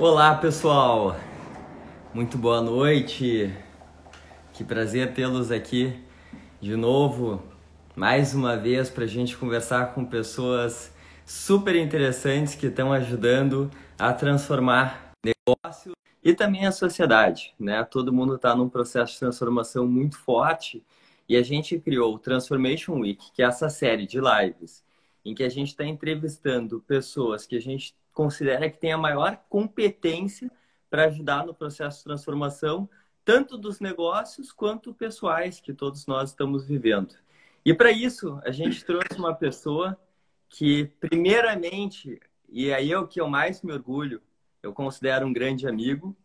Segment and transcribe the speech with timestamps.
[0.00, 1.16] Olá, pessoal.
[2.14, 3.52] Muito boa noite.
[4.52, 5.92] Que prazer tê-los aqui
[6.60, 7.42] de novo,
[7.96, 10.94] mais uma vez, para a gente conversar com pessoas
[11.26, 15.90] super interessantes que estão ajudando a transformar negócio
[16.22, 17.52] e também a sociedade.
[17.58, 17.82] Né?
[17.82, 20.80] Todo mundo está num processo de transformação muito forte
[21.28, 24.84] e a gente criou o Transformation Week, que é essa série de lives
[25.24, 29.36] em que a gente está entrevistando pessoas que a gente considera que tem a maior
[29.48, 30.50] competência
[30.90, 32.90] para ajudar no processo de transformação,
[33.24, 37.14] tanto dos negócios quanto pessoais que todos nós estamos vivendo.
[37.64, 39.96] E para isso, a gente trouxe uma pessoa
[40.48, 42.18] que, primeiramente,
[42.48, 44.20] e aí é o que eu mais me orgulho,
[44.64, 46.16] eu considero um grande amigo,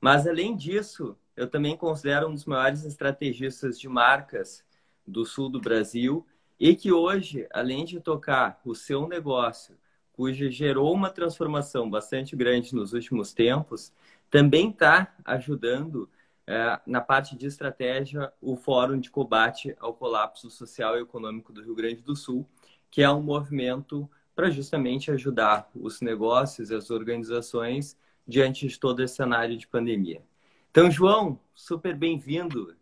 [0.00, 4.64] mas além disso, eu também considero um dos maiores estrategistas de marcas
[5.04, 6.24] do sul do Brasil
[6.60, 9.76] e que hoje, além de tocar o seu negócio,
[10.14, 13.92] cujo gerou uma transformação bastante grande nos últimos tempos,
[14.30, 16.08] também está ajudando
[16.46, 21.62] é, na parte de estratégia o Fórum de Combate ao Colapso Social e Econômico do
[21.62, 22.46] Rio Grande do Sul,
[22.90, 29.02] que é um movimento para justamente ajudar os negócios e as organizações diante de todo
[29.02, 30.22] esse cenário de pandemia.
[30.70, 32.74] Então, João, super bem-vindo.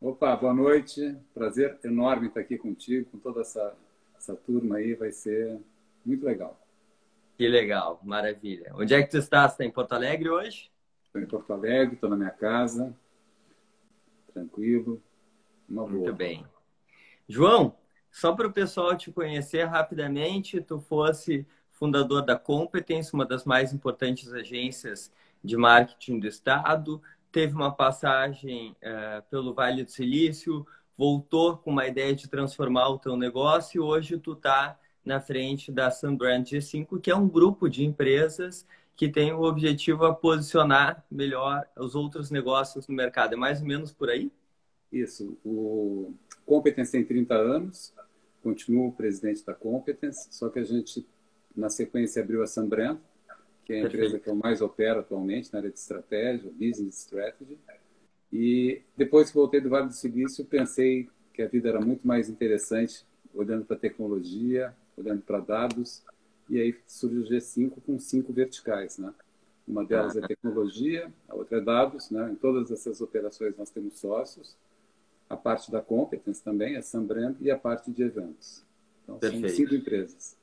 [0.00, 1.16] Opa, boa noite.
[1.34, 3.74] Prazer enorme estar aqui contigo, com toda essa,
[4.16, 4.94] essa turma aí.
[4.94, 5.60] Vai ser
[6.06, 6.58] muito legal.
[7.36, 8.72] Que legal, maravilha.
[8.74, 9.46] Onde é que tu está?
[9.46, 10.70] Você está em Porto Alegre hoje?
[11.04, 12.94] Estou em Porto Alegre, estou na minha casa,
[14.32, 15.02] tranquilo,
[15.68, 15.92] uma boa.
[15.92, 16.46] Muito bem.
[17.28, 17.76] João,
[18.10, 23.72] só para o pessoal te conhecer rapidamente, tu fosse fundador da Competence, uma das mais
[23.72, 25.12] importantes agências
[25.44, 31.86] de marketing do estado, teve uma passagem uh, pelo Vale do Silício, voltou com uma
[31.86, 37.00] ideia de transformar o teu negócio e hoje tu está na frente da Sunbrand G5,
[37.00, 42.30] que é um grupo de empresas que tem o objetivo a posicionar melhor os outros
[42.30, 43.34] negócios no mercado.
[43.34, 44.32] É mais ou menos por aí?
[44.90, 45.38] Isso.
[45.44, 46.12] O
[46.44, 47.94] Competence tem 30 anos,
[48.42, 51.06] continua o presidente da Competence, só que a gente,
[51.54, 52.98] na sequência, abriu a Sunbrand,
[53.64, 54.06] que é a Perfeito.
[54.06, 57.58] empresa que eu mais opero atualmente na área de estratégia, business strategy.
[58.32, 62.28] E depois que voltei do Vale do Silício, pensei que a vida era muito mais
[62.28, 66.02] interessante olhando para tecnologia, olhando para dados,
[66.48, 69.12] e aí surge o G5 com cinco verticais, né?
[69.66, 72.30] Uma delas é tecnologia, a outra é dados, né?
[72.30, 74.56] Em todas essas operações nós temos sócios.
[75.28, 78.64] A parte da competence também, a Sambrand, e a parte de eventos.
[79.02, 79.48] Então, Perfeito.
[79.48, 80.36] são cinco empresas.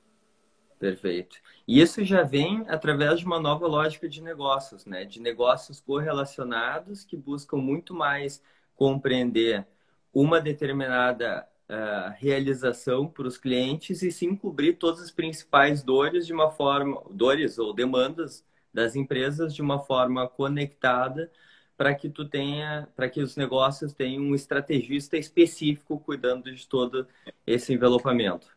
[0.78, 1.38] Perfeito.
[1.66, 5.06] E isso já vem através de uma nova lógica de negócios, né?
[5.06, 8.44] De negócios correlacionados que buscam muito mais
[8.76, 9.66] compreender
[10.14, 16.34] uma determinada uh, realização para os clientes e sim cobrir todas as principais dores de
[16.34, 21.32] uma forma, dores ou demandas das empresas de uma forma conectada
[21.76, 27.08] para que tu tenha, para que os negócios tenham um estrategista específico cuidando de todo
[27.46, 28.48] esse envelopamento.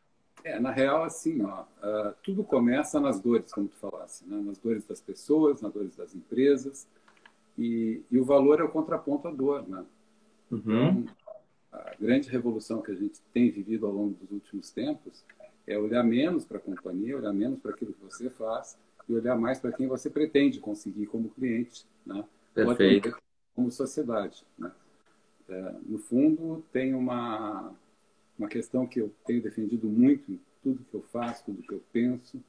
[0.45, 4.41] É, na real, assim, ó, uh, tudo começa nas dores, como tu falasse, né?
[4.45, 6.87] nas dores das pessoas, nas dores das empresas,
[7.59, 9.85] e, e o valor é o contraponto à dor, né?
[10.51, 10.89] Uhum.
[10.89, 11.16] Então,
[11.77, 15.25] a grande revolução que a gente tem vivido ao longo dos últimos tempos
[15.67, 18.79] é olhar menos para a companhia, olhar menos para aquilo que você faz
[19.09, 22.25] e olhar mais para quem você pretende conseguir como cliente, né?
[22.55, 23.09] Perfeito.
[23.09, 23.15] Ou
[23.55, 24.73] como sociedade, né?
[25.49, 27.73] É, no fundo, tem uma
[28.39, 31.83] uma questão que eu tenho defendido muito em tudo que eu faço, tudo que eu
[31.93, 32.43] penso,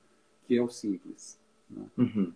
[0.45, 1.39] que é o simples.
[1.69, 1.85] Né?
[1.97, 2.33] Uhum.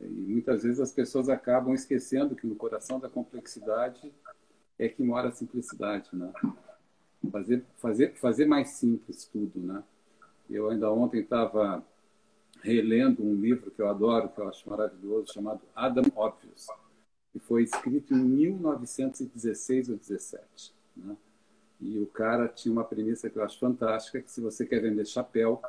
[0.00, 4.12] E muitas vezes as pessoas acabam esquecendo que no coração da complexidade
[4.78, 6.32] é que mora a simplicidade, né?
[7.30, 9.82] Fazer, fazer, fazer mais simples tudo, né?
[10.48, 11.82] Eu ainda ontem estava
[12.62, 16.66] relendo um livro que eu adoro, que eu acho maravilhoso, chamado Adam Obvious,
[17.32, 21.16] que foi escrito em 1916 ou 17, né?
[21.80, 25.06] E o cara tinha uma premissa que eu acho fantástica, que se você quer vender
[25.06, 25.60] chapéu,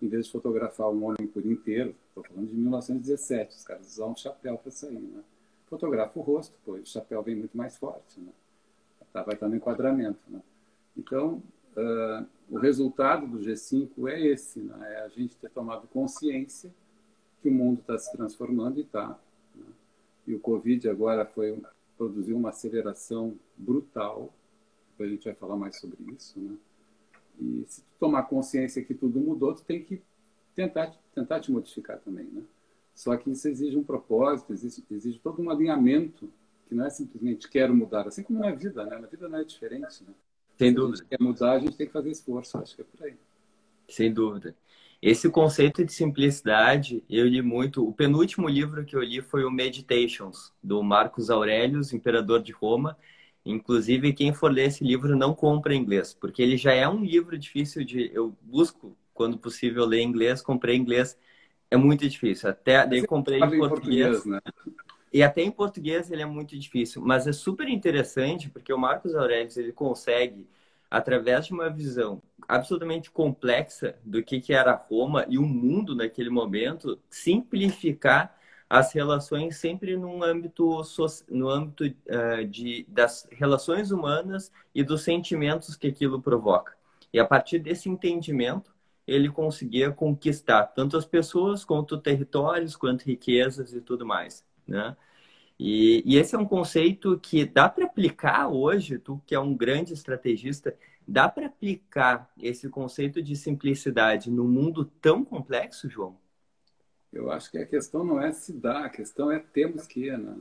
[0.00, 4.16] em vez de fotografar um homem por inteiro, estou falando de 1917, os caras usavam
[4.16, 5.22] chapéu para sair, né?
[5.66, 8.32] Fotografa o rosto, pois o chapéu vem muito mais forte, né?
[9.12, 10.40] Tá, vai estar no enquadramento, né?
[10.96, 11.42] Então,
[11.76, 14.94] uh, o resultado do G5 é esse, né?
[14.94, 16.72] É a gente ter tomado consciência
[17.40, 19.18] que o mundo está se transformando e está.
[19.54, 19.66] Né?
[20.28, 21.60] E o Covid agora foi
[21.96, 24.32] produziu uma aceleração brutal
[25.02, 26.56] depois a gente vai falar mais sobre isso, né?
[27.40, 30.00] E se tu tomar consciência que tudo mudou, tu tem que
[30.54, 32.42] tentar, tentar te modificar também, né?
[32.94, 36.30] Só que isso exige um propósito, exige, exige todo um alinhamento,
[36.72, 38.98] que não é simplesmente quero mudar, assim como na vida, né?
[38.98, 40.14] Na vida não é diferente, né?
[40.56, 40.96] Sem dúvida.
[40.96, 43.14] Se quer mudar, a gente tem que fazer esforço, acho que é por aí.
[43.88, 44.56] Sem dúvida.
[45.00, 47.86] Esse conceito de simplicidade, eu li muito.
[47.86, 52.96] O penúltimo livro que eu li foi o Meditations, do Marcos Aurelius, imperador de Roma.
[53.44, 57.04] Inclusive, quem for ler esse livro não compra em inglês, porque ele já é um
[57.04, 58.10] livro difícil de.
[58.14, 61.18] Eu busco, quando possível, ler em inglês, comprei em inglês.
[61.68, 62.48] É muito difícil.
[62.48, 64.22] Até daí comprei em português.
[64.22, 64.40] português né?
[65.12, 67.02] E até em português ele é muito difícil.
[67.02, 70.48] Mas é super interessante, porque o Marcos Aurelius ele consegue
[70.90, 76.28] através de uma visão absolutamente complexa do que, que era Roma e o mundo naquele
[76.28, 78.36] momento, simplificar
[78.68, 80.82] as relações sempre no âmbito,
[81.30, 86.74] no âmbito uh, de, das relações humanas e dos sentimentos que aquilo provoca.
[87.12, 88.72] E a partir desse entendimento,
[89.06, 94.44] ele conseguia conquistar tanto as pessoas, quanto territórios, quanto riquezas e tudo mais.
[94.66, 94.96] Né?
[95.58, 99.56] E, e esse é um conceito que dá para aplicar hoje, tu que é um
[99.56, 100.76] grande estrategista,
[101.06, 106.16] dá para aplicar esse conceito de simplicidade no mundo tão complexo, João?
[107.12, 110.36] Eu acho que a questão não é se dá, a questão é temos que, né?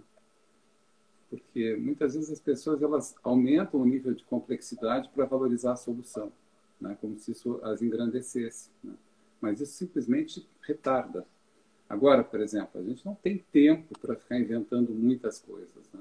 [1.30, 6.32] Porque muitas vezes as pessoas elas aumentam o nível de complexidade para valorizar a solução,
[6.80, 6.98] né?
[7.00, 8.94] Como se isso as engrandecesse, né?
[9.40, 11.26] Mas isso simplesmente retarda
[11.92, 15.92] Agora, por exemplo, a gente não tem tempo para ficar inventando muitas coisas.
[15.94, 16.00] Né?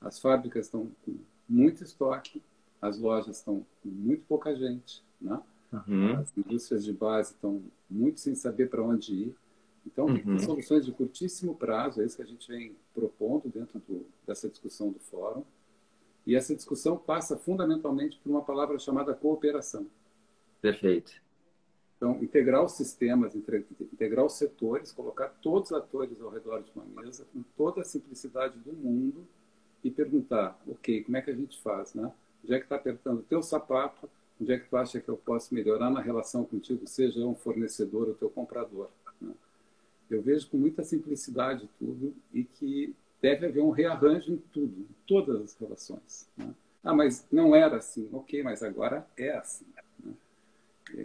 [0.00, 2.42] As fábricas estão com muito estoque,
[2.80, 5.38] as lojas estão com muito pouca gente, né?
[5.70, 6.14] Uhum.
[6.14, 9.36] as indústrias de base estão muito sem saber para onde ir.
[9.86, 10.38] Então, uhum.
[10.38, 14.90] soluções de curtíssimo prazo, é isso que a gente vem propondo dentro do, dessa discussão
[14.90, 15.44] do fórum.
[16.26, 19.86] E essa discussão passa fundamentalmente por uma palavra chamada cooperação.
[20.62, 21.12] Perfeito.
[21.98, 27.02] Então, integrar os sistemas, integrar os setores, colocar todos os atores ao redor de uma
[27.02, 29.26] mesa, com toda a simplicidade do mundo,
[29.82, 32.12] e perguntar, ok, como é que a gente faz, né?
[32.44, 34.08] Onde é que está apertando o teu sapato?
[34.40, 38.08] Onde é que tu acha que eu posso melhorar na relação contigo, seja um fornecedor
[38.08, 38.88] ou teu comprador?
[39.20, 39.32] Né?
[40.08, 44.88] Eu vejo com muita simplicidade tudo e que deve haver um rearranjo em tudo, em
[45.06, 46.28] todas as relações.
[46.36, 46.54] Né?
[46.84, 48.08] Ah, mas não era assim.
[48.12, 49.66] Ok, mas agora é assim.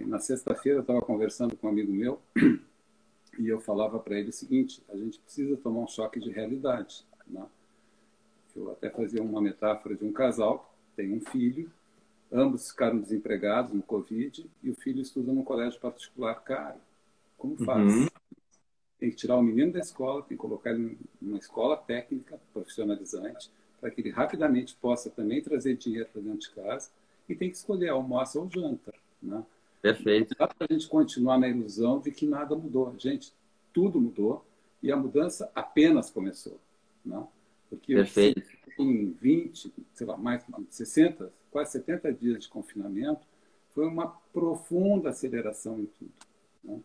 [0.06, 2.22] Na sexta-feira eu estava conversando com um amigo meu
[3.40, 7.06] e eu falava para ele o seguinte: a gente precisa tomar um choque de realidade.
[7.28, 7.46] Né?
[8.56, 11.72] Eu até fazia uma metáfora de um casal, tem um filho,
[12.32, 16.80] ambos ficaram desempregados no Covid e o filho estuda num colégio particular caro.
[17.38, 17.94] Como faz?
[17.94, 18.08] Uhum.
[19.00, 23.52] Tem que tirar o menino da escola, tem que colocar ele numa escola técnica profissionalizante
[23.82, 26.90] para que ele rapidamente possa também trazer dinheiro para dentro de casa
[27.28, 28.94] e tem que escolher almoço ou janta.
[29.22, 29.44] Né?
[29.84, 30.34] Perfeito.
[30.40, 32.96] Dá para a gente continuar na ilusão de que nada mudou.
[32.98, 33.34] Gente,
[33.74, 34.46] tudo mudou
[34.82, 36.58] e a mudança apenas começou.
[37.04, 37.20] Não?
[37.20, 37.28] Né?
[37.70, 38.42] Porque Perfeito.
[38.80, 43.28] em 20, sei lá, mais de 60, quase 70 dias de confinamento,
[43.72, 46.14] foi uma profunda aceleração em tudo.
[46.64, 46.76] Não?
[46.78, 46.84] Né?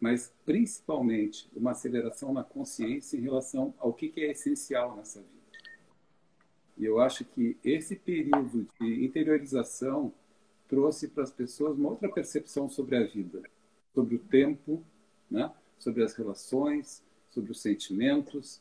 [0.00, 5.40] Mas, principalmente, uma aceleração na consciência em relação ao que é essencial nessa vida.
[6.78, 10.12] E eu acho que esse período de interiorização
[10.70, 13.42] trouxe para as pessoas uma outra percepção sobre a vida,
[13.92, 14.82] sobre o tempo,
[15.28, 15.52] né?
[15.78, 18.60] sobre as relações, sobre os sentimentos.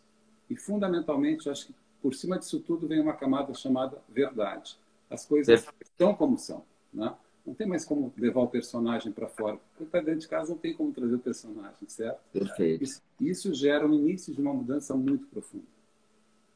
[0.49, 4.75] E, fundamentalmente, acho que por cima disso tudo vem uma camada chamada verdade.
[5.07, 5.67] As coisas
[5.97, 6.65] são como são.
[6.91, 7.15] Né?
[7.45, 9.57] Não tem mais como levar o personagem para fora.
[9.57, 12.19] Porque está dentro de casa, não tem como trazer o personagem, certo?
[12.33, 12.83] Perfeito.
[12.83, 15.65] Isso, isso gera o início de uma mudança muito profunda.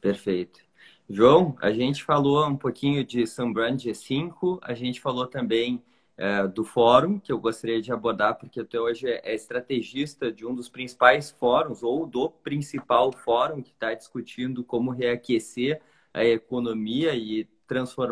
[0.00, 0.60] Perfeito.
[1.08, 5.82] João, a gente falou um pouquinho de Sunbrand G5, a gente falou também
[6.16, 10.54] é, do fórum, que eu gostaria de abordar, porque até hoje é estrategista de um
[10.54, 15.82] dos principais fóruns, ou do principal fórum, que está discutindo como reaquecer
[16.12, 17.46] a economia e,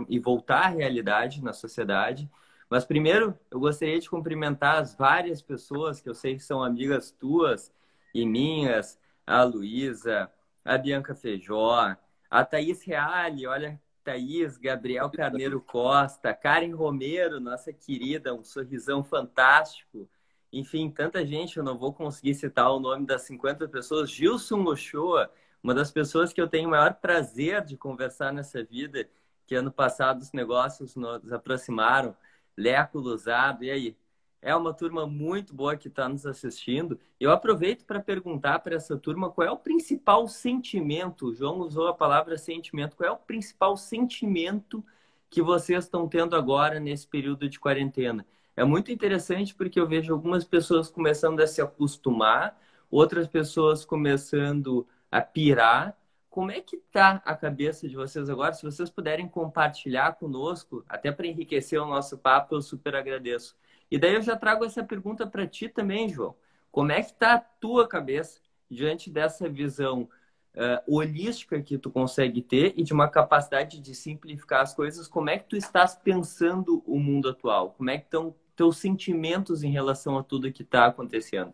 [0.09, 2.29] e voltar à realidade na sociedade.
[2.69, 7.11] Mas primeiro, eu gostaria de cumprimentar as várias pessoas que eu sei que são amigas
[7.11, 7.73] tuas
[8.15, 10.31] e minhas, a Luísa,
[10.65, 11.97] a Bianca Feijó,
[12.33, 20.09] a Thaís Reale, olha, Thaís, Gabriel Carneiro Costa, Karen Romero, nossa querida, um sorrisão fantástico.
[20.51, 24.11] Enfim, tanta gente, eu não vou conseguir citar o nome das 50 pessoas.
[24.11, 25.31] Gilson Ochoa,
[25.62, 29.07] uma das pessoas que eu tenho o maior prazer de conversar nessa vida,
[29.47, 32.17] que ano passado os negócios nos aproximaram.
[32.57, 33.97] Leco Luzado, e aí?
[34.45, 36.99] É uma turma muito boa que está nos assistindo.
[37.21, 41.29] Eu aproveito para perguntar para essa turma qual é o principal sentimento.
[41.29, 42.97] O João usou a palavra sentimento.
[42.97, 44.85] Qual é o principal sentimento
[45.31, 48.27] que vocês estão tendo agora nesse período de quarentena?
[48.57, 54.85] É muito interessante porque eu vejo algumas pessoas começando a se acostumar, outras pessoas começando
[55.09, 55.97] a pirar.
[56.29, 58.55] Como é que está a cabeça de vocês agora?
[58.55, 63.55] Se vocês puderem compartilhar conosco, até para enriquecer o nosso papo, eu super agradeço.
[63.93, 66.35] E daí eu já trago essa pergunta para ti também, João.
[66.71, 70.09] Como é que está a tua cabeça diante dessa visão
[70.55, 75.07] uh, holística que tu consegue ter e de uma capacidade de simplificar as coisas?
[75.07, 77.75] Como é que tu estás pensando o mundo atual?
[77.77, 81.53] Como é que estão teus sentimentos em relação a tudo que está acontecendo?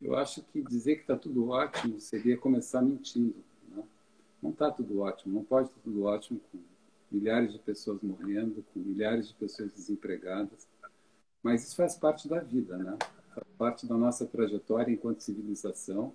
[0.00, 3.44] Eu acho que dizer que está tudo ótimo seria começar mentindo.
[3.68, 3.84] Né?
[4.42, 6.58] Não está tudo ótimo, não pode estar tudo ótimo com
[7.12, 10.66] milhares de pessoas morrendo, com milhares de pessoas desempregadas.
[11.44, 12.96] Mas isso faz parte da vida, né?
[13.34, 16.14] Faz parte da nossa trajetória enquanto civilização.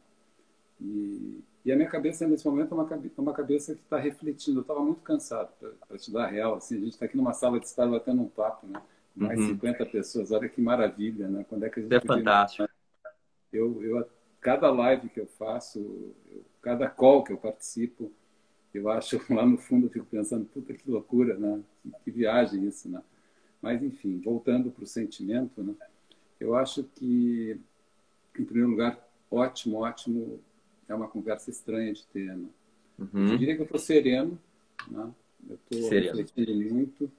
[0.81, 4.57] E, e a minha cabeça nesse momento é uma, é uma cabeça que está refletindo.
[4.57, 5.51] Eu estava muito cansado,
[5.88, 6.55] para te dar a real.
[6.55, 8.81] Assim, a gente está aqui numa sala de estar batendo um papo, né?
[9.15, 9.50] Mais uhum.
[9.50, 10.31] 50 pessoas.
[10.31, 11.45] Olha que maravilha, né?
[11.48, 12.67] Quando é que a gente é fantástico.
[13.53, 14.09] Eu, eu,
[14.41, 15.79] cada live que eu faço,
[16.31, 18.12] eu, cada call que eu participo,
[18.74, 21.62] eu acho lá no fundo eu fico pensando, puta que loucura, né?
[21.83, 23.03] Que, que viagem isso, né?
[23.61, 25.75] Mas enfim, voltando para o sentimento, né?
[26.39, 27.59] Eu acho que,
[28.37, 28.97] em primeiro lugar,
[29.29, 30.39] ótimo, ótimo,
[30.87, 32.47] é uma conversa estranha de ter, né?
[32.97, 33.31] Uhum.
[33.31, 34.39] Eu diria que eu estou sereno,
[34.87, 35.11] né?
[35.49, 37.11] Eu estou refletindo muito.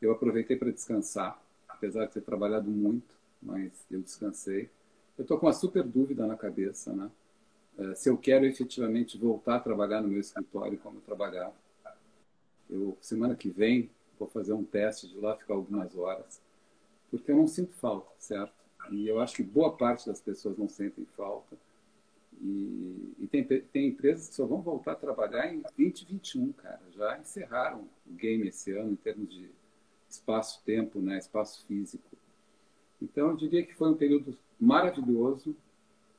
[0.00, 4.68] Eu aproveitei para descansar, apesar de ter trabalhado muito, mas eu descansei.
[5.16, 7.10] Eu estou com uma super dúvida na cabeça, né?
[7.78, 11.54] É, se eu quero efetivamente voltar a trabalhar no meu escritório como eu trabalhava.
[12.68, 16.40] Eu, semana que vem, vou fazer um teste de lá ficar algumas horas,
[17.10, 18.54] porque eu não sinto falta, certo?
[18.90, 21.56] E eu acho que boa parte das pessoas não sentem falta.
[22.40, 26.82] E, e tem, tem empresas que só vão voltar a trabalhar em 2021, cara.
[26.94, 29.50] Já encerraram o game esse ano em termos de
[30.08, 31.18] espaço-tempo, né?
[31.18, 32.16] espaço físico.
[33.00, 35.56] Então, eu diria que foi um período maravilhoso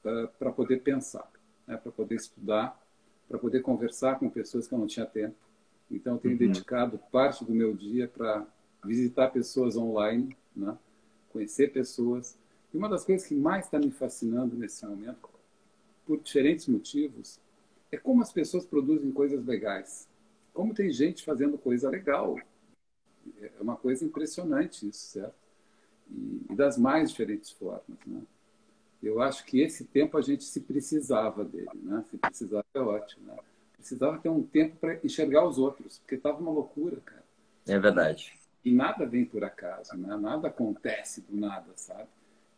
[0.04, 1.30] uh, para poder pensar,
[1.66, 1.78] né?
[1.78, 2.80] para poder estudar,
[3.28, 5.36] para poder conversar com pessoas que eu não tinha tempo.
[5.90, 6.40] Então, tenho uhum.
[6.40, 8.46] dedicado parte do meu dia para
[8.84, 10.78] visitar pessoas online, né?
[11.30, 12.38] conhecer pessoas.
[12.74, 15.30] E uma das coisas que mais está me fascinando nesse momento,
[16.06, 17.40] por diferentes motivos,
[17.92, 20.08] é como as pessoas produzem coisas legais.
[20.54, 22.38] Como tem gente fazendo coisa legal.
[23.42, 25.48] É uma coisa impressionante isso, certo?
[26.10, 27.98] e, e das mais diferentes formas.
[28.06, 28.22] Né?
[29.02, 32.04] Eu acho que esse tempo a gente se precisava dele, né?
[32.10, 33.38] Se precisava é ótimo, né?
[33.88, 37.24] Precisava ter um tempo para enxergar os outros, porque estava uma loucura, cara.
[37.66, 38.38] É verdade.
[38.66, 40.14] E nada vem por acaso, né?
[40.18, 42.10] Nada acontece do nada, sabe?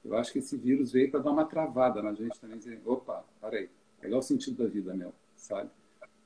[0.03, 3.23] Eu acho que esse vírus veio para dar uma travada na gente também, dizer, opa,
[3.39, 3.69] peraí,
[3.99, 5.69] qual é o sentido da vida, meu, sabe?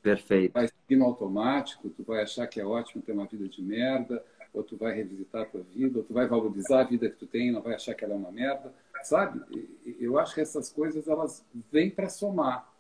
[0.02, 0.54] Perfeito.
[0.54, 4.24] Vai seguir no automático, tu vai achar que é ótimo ter uma vida de merda,
[4.54, 7.28] ou tu vai revisitar a tua vida, ou tu vai valorizar a vida que tu
[7.28, 9.42] tem, não vai achar que ela é uma merda, sabe?
[10.00, 12.74] Eu acho que essas coisas elas vêm para somar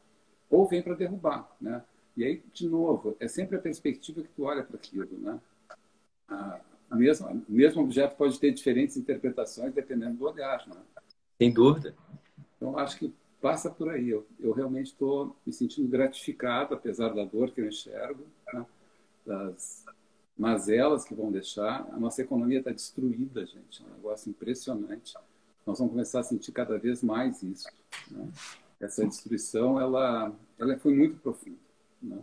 [0.49, 1.83] ou vêm para derrubar, né?
[2.15, 5.39] E aí, de novo, é sempre a perspectiva que tu olha para aquilo, né?
[6.91, 10.77] O mesmo, o mesmo objeto pode ter diferentes interpretações dependendo do olhar, né?
[11.37, 11.95] Sem dúvida.
[12.55, 14.09] Então, acho que passa por aí.
[14.09, 18.65] Eu, eu realmente estou me sentindo gratificado, apesar da dor que eu enxergo, né?
[19.25, 19.83] das,
[20.37, 21.87] mazelas que vão deixar.
[21.91, 23.83] A nossa economia está destruída, gente.
[23.83, 25.13] É um negócio impressionante.
[25.65, 27.69] Nós vamos começar a sentir cada vez mais isso.
[28.11, 28.27] Né?
[28.79, 31.62] Essa destruição, ela, ela foi muito profunda.
[32.03, 32.19] Né?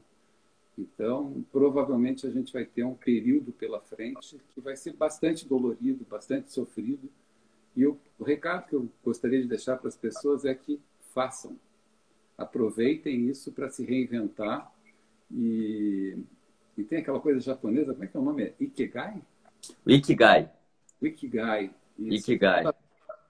[0.78, 6.06] Então, provavelmente a gente vai ter um período pela frente que vai ser bastante dolorido,
[6.08, 7.08] bastante sofrido.
[7.76, 10.80] E o, recado que eu gostaria de deixar para as pessoas é que
[11.12, 11.56] façam.
[12.37, 14.72] Aproveitem isso para se reinventar
[15.30, 16.18] e
[16.80, 18.42] e tem aquela coisa japonesa, como é que é o nome?
[18.42, 19.20] É Ikigai?
[19.87, 20.50] Ikigai.
[21.02, 21.75] Ikigai.
[21.99, 22.30] Isso.
[22.30, 22.64] Ikigai.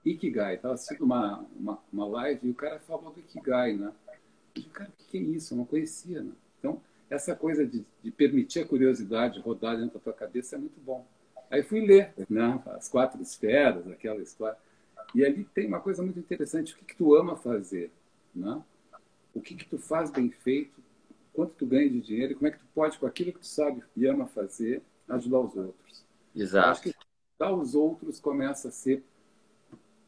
[0.05, 0.55] Ikigai.
[0.55, 3.91] Estava assistindo uma, uma, uma live e o cara falou do Ikigai, né?
[4.55, 5.53] E cara, o que é isso?
[5.53, 6.31] Eu não conhecia, né?
[6.61, 10.79] Então, essa coisa de, de permitir a curiosidade rodar dentro da tua cabeça é muito
[10.79, 11.05] bom.
[11.49, 12.61] Aí fui ler, né?
[12.67, 14.57] As quatro esferas, aquela história.
[15.13, 16.73] E ali tem uma coisa muito interessante.
[16.73, 17.91] O que, que tu ama fazer,
[18.33, 18.61] né?
[19.33, 20.81] O que, que tu faz bem feito
[21.33, 23.47] quanto tu ganha de dinheiro e como é que tu pode, com aquilo que tu
[23.47, 26.05] sabe e ama fazer, ajudar os outros.
[26.35, 26.69] Exato.
[26.69, 26.93] acho que
[27.39, 29.03] ajudar os outros começa a ser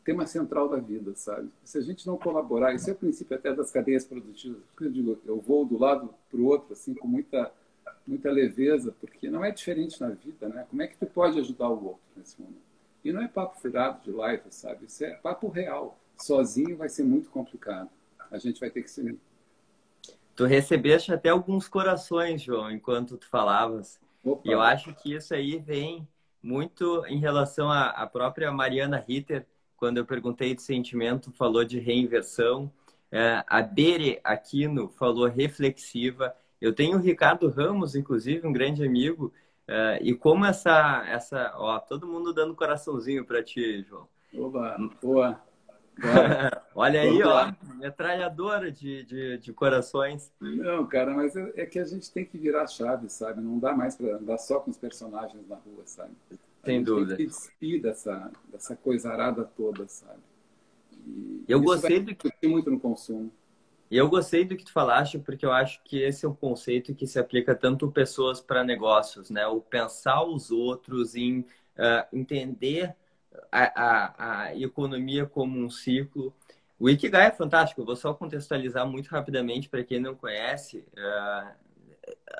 [0.03, 1.49] tema central da vida, sabe?
[1.63, 4.61] Se a gente não colaborar, isso é o princípio até das cadeias produtivas.
[4.79, 7.51] Eu digo, eu vou do lado para o outro assim com muita
[8.05, 10.65] muita leveza, porque não é diferente na vida, né?
[10.69, 12.61] Como é que tu pode ajudar o outro nesse momento?
[13.03, 14.85] E não é papo furado de live, sabe?
[14.85, 15.97] Isso é papo real.
[16.17, 17.89] Sozinho vai ser muito complicado.
[18.31, 19.17] A gente vai ter que se
[20.35, 23.99] Tu recebeste até alguns corações, João, enquanto tu falavas.
[24.23, 24.41] Opa.
[24.45, 26.07] E eu acho que isso aí vem
[26.41, 29.45] muito em relação à, à própria Mariana Ritter,
[29.83, 32.71] quando eu perguntei de sentimento, falou de reinversão.
[33.11, 36.33] É, a Bere Aquino falou reflexiva.
[36.61, 39.33] Eu tenho o Ricardo Ramos, inclusive, um grande amigo,
[39.65, 44.09] Uh, e como essa, essa, ó, todo mundo dando coraçãozinho para ti, João.
[44.35, 45.41] Oba, boa.
[46.75, 50.33] Olha aí, ó, metralhadora de, de, de, corações.
[50.41, 53.39] Não, cara, mas é, é, que a gente tem que virar a chave, sabe?
[53.39, 56.11] Não dá mais para andar só com os personagens na rua, sabe?
[56.63, 57.17] A Sem dúvida.
[57.17, 60.21] Tem que despir dessa, dessa coisa arada toda, sabe?
[61.05, 63.31] E eu gostei do que muito no consumo.
[63.91, 66.95] E eu gostei do que tu falaste, porque eu acho que esse é um conceito
[66.95, 69.45] que se aplica tanto pessoas para negócios, né?
[69.45, 72.95] O pensar os outros, em uh, entender
[73.51, 76.33] a, a, a, economia como um ciclo.
[76.79, 80.85] O Ikigai é fantástico, eu vou só contextualizar muito rapidamente para quem não conhece.
[80.97, 81.63] Uh,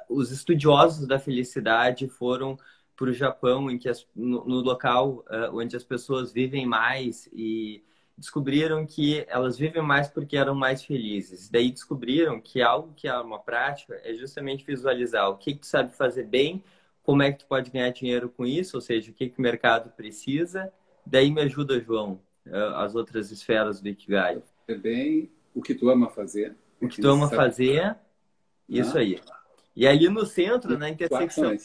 [0.10, 2.58] os estudiosos da felicidade foram
[2.96, 7.28] para o Japão, em que as, no, no, local uh, onde as pessoas vivem mais
[7.34, 7.84] e
[8.18, 11.50] descobriram que elas vivem mais porque eram mais felizes.
[11.50, 15.68] Daí descobriram que algo que é uma prática é justamente visualizar o que, que tu
[15.68, 16.64] sabe fazer bem,
[17.02, 19.42] como é que tu pode ganhar dinheiro com isso, ou seja, o que, que o
[19.42, 20.72] mercado precisa.
[21.06, 24.42] Daí me ajuda, João, eh, as outras esferas do Ikigai.
[24.68, 26.56] É bem o que tu ama fazer.
[26.80, 27.96] O que tu ama fazer,
[28.70, 29.20] isso aí.
[29.76, 31.56] E ali no centro, na intersecção,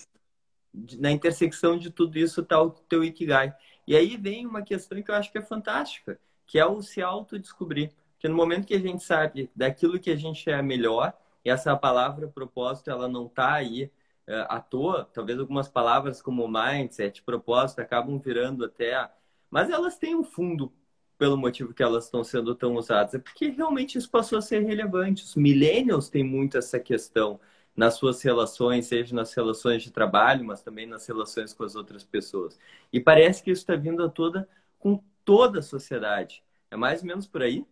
[0.73, 3.55] na intersecção de tudo isso está o teu Ikigai.
[3.87, 7.03] E aí vem uma questão que eu acho que é fantástica, que é o se
[7.03, 7.93] autodescobrir.
[8.13, 11.13] Porque no momento que a gente sabe daquilo que a gente é melhor,
[11.45, 13.85] e essa palavra propósito, ela não está aí
[14.27, 19.11] uh, à toa, talvez algumas palavras como mindset, propósito, acabam virando até...
[19.51, 20.73] Mas elas têm um fundo
[21.17, 23.15] pelo motivo que elas estão sendo tão usadas.
[23.15, 25.25] É porque realmente isso passou a ser relevante.
[25.25, 27.41] Os millennials têm muito essa questão
[27.78, 32.02] nas suas relações, seja nas relações de trabalho, mas também nas relações com as outras
[32.02, 32.58] pessoas.
[32.92, 34.49] E parece que isso está vindo a toda
[34.80, 36.42] com toda a sociedade.
[36.73, 37.64] É mais ou menos por aí?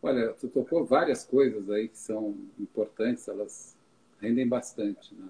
[0.00, 3.76] Olha, tu tocou várias coisas aí que são importantes, elas
[4.20, 5.12] rendem bastante.
[5.12, 5.26] Né?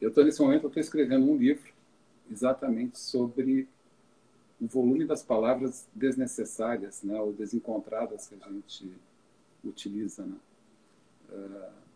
[0.00, 1.72] Eu estou nesse momento, estou escrevendo um livro
[2.30, 3.66] exatamente sobre
[4.60, 8.92] o volume das palavras desnecessárias, né, ou desencontradas que a gente
[9.64, 10.24] utiliza.
[10.24, 10.36] Né?
[11.28, 11.87] Uh,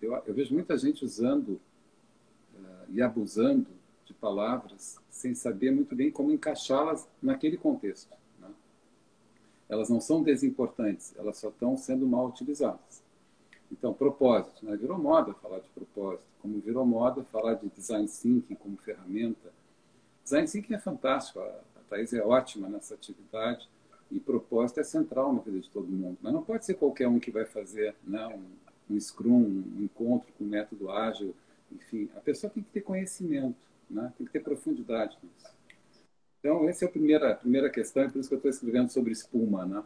[0.00, 1.60] eu, eu, vejo muita gente usando
[2.54, 3.66] uh, e abusando
[4.04, 8.16] de palavras sem saber muito bem como encaixá-las naquele contexto.
[8.38, 8.48] Né?
[9.68, 13.02] Elas não são desimportantes, elas só estão sendo mal utilizadas.
[13.70, 14.64] Então, propósito.
[14.64, 14.76] Né?
[14.76, 19.52] Virou moda falar de propósito, como virou moda falar de design thinking como ferramenta.
[20.24, 23.68] Design thinking é fantástico, a, a Thais é ótima nessa atividade
[24.10, 26.18] e propósito é central na vida de todo mundo.
[26.20, 30.32] Mas não pode ser qualquer um que vai fazer né, um, um Scrum, um encontro
[30.36, 31.34] com método ágil,
[31.72, 32.08] enfim.
[32.16, 33.70] A pessoa tem que ter conhecimento.
[33.90, 34.12] Né?
[34.16, 35.52] Tem que ter profundidade nisso.
[36.38, 38.90] Então, essa é a primeira, a primeira questão, e por isso que eu estou escrevendo
[38.90, 39.66] sobre espuma.
[39.66, 39.82] Né?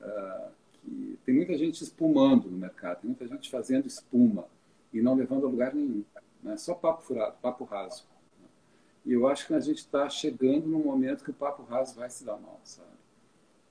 [0.00, 4.46] Uh, que tem muita gente espumando no mercado, tem muita gente fazendo espuma
[4.92, 6.04] e não levando a lugar nenhum.
[6.42, 6.56] Né?
[6.56, 8.06] Só papo furado, papo raso.
[9.04, 12.10] E eu acho que a gente está chegando num momento que o papo raso vai
[12.10, 12.88] se dar mal, sabe?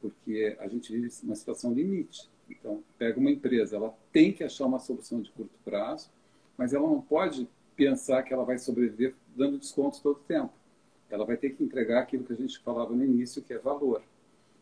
[0.02, 2.28] Porque a gente vive uma situação limite.
[2.50, 6.10] Então, pega uma empresa, ela tem que achar uma solução de curto prazo,
[6.58, 10.52] mas ela não pode pensar que ela vai sobreviver dando descontos todo o tempo.
[11.10, 14.02] Ela vai ter que entregar aquilo que a gente falava no início, que é valor.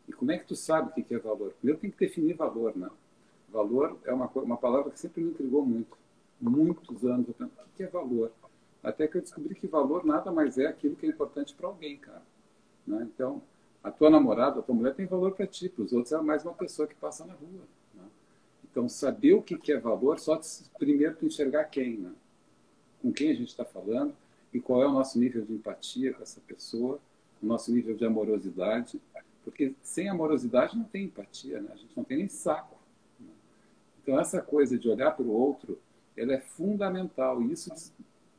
[0.08, 1.54] E como é que tu sabe o que é valor?
[1.54, 2.89] Primeiro tem que definir valor, né?
[3.50, 5.98] Valor é uma, uma palavra que sempre me intrigou muito.
[6.39, 8.32] Muitos anos eu penso, o que é valor?
[8.84, 11.98] Até que eu descobri que valor nada mais é aquilo que é importante para alguém,
[11.98, 12.21] cara.
[12.86, 13.08] Né?
[13.12, 13.41] Então,
[13.84, 16.43] a tua namorada, a tua mulher tem valor para ti, para os outros é mais
[16.43, 17.62] uma pessoa que passa na rua.
[18.76, 20.38] Então, saber o que é valor, só
[20.78, 22.12] primeiro tu enxergar quem, né?
[23.02, 24.14] com quem a gente está falando,
[24.54, 27.00] e qual é o nosso nível de empatia com essa pessoa,
[27.42, 29.00] o nosso nível de amorosidade,
[29.46, 31.70] porque sem amorosidade não tem empatia, né?
[31.72, 32.76] a gente não tem nem saco.
[33.18, 33.30] Né?
[34.04, 35.80] Então essa coisa de olhar para o outro,
[36.18, 37.72] ela é fundamental e isso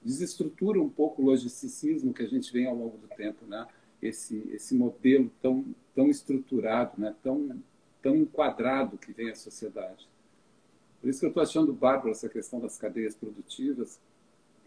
[0.03, 3.67] desestrutura um pouco o logisticismo que a gente vem ao longo do tempo, né?
[4.03, 7.15] Esse esse modelo tão tão estruturado, né?
[7.23, 7.59] Tão
[8.03, 10.07] tão enquadrado que vem a sociedade.
[11.07, 14.01] Por isso que eu estou achando bárbaro essa questão das cadeias produtivas,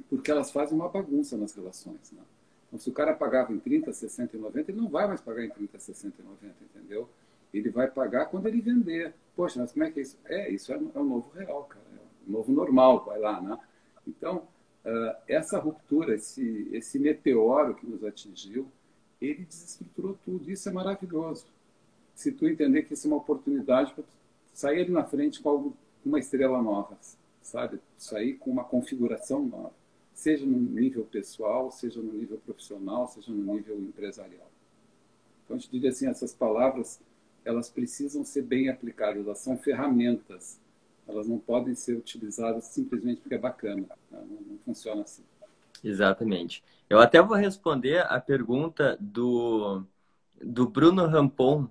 [0.10, 2.14] porque elas fazem uma bagunça nas relações.
[2.14, 2.22] Né?
[2.66, 5.44] Então, se o cara pagava em 30, 60 e 90, ele não vai mais pagar
[5.44, 7.10] em 30, 60 e 90, entendeu?
[7.54, 9.14] Ele vai pagar quando ele vender.
[9.36, 10.18] Poxa, mas como é que é isso?
[10.24, 11.84] É, isso é, é o novo real, cara.
[11.94, 13.60] É o novo normal, vai lá, né?
[14.08, 14.48] Então,
[14.86, 18.66] uh, essa ruptura, esse, esse meteoro que nos atingiu,
[19.22, 20.50] ele desestruturou tudo.
[20.50, 21.48] Isso é maravilhoso.
[22.16, 24.06] Se tu entender que isso é uma oportunidade para
[24.54, 26.98] sair ali na frente com algo, uma estrela nova,
[27.42, 27.80] sabe?
[27.98, 29.80] Sair com uma configuração nova
[30.20, 34.52] seja no nível pessoal, seja no nível profissional, seja no nível empresarial.
[35.44, 37.00] Então, a gente diria assim, essas palavras,
[37.46, 40.60] elas precisam ser bem aplicadas, elas são ferramentas,
[41.08, 44.26] elas não podem ser utilizadas simplesmente porque é bacana, né?
[44.30, 45.24] não, não, funciona assim.
[45.82, 46.62] Exatamente.
[46.90, 49.84] Eu até vou responder a pergunta do,
[50.44, 51.68] do Bruno Rampon.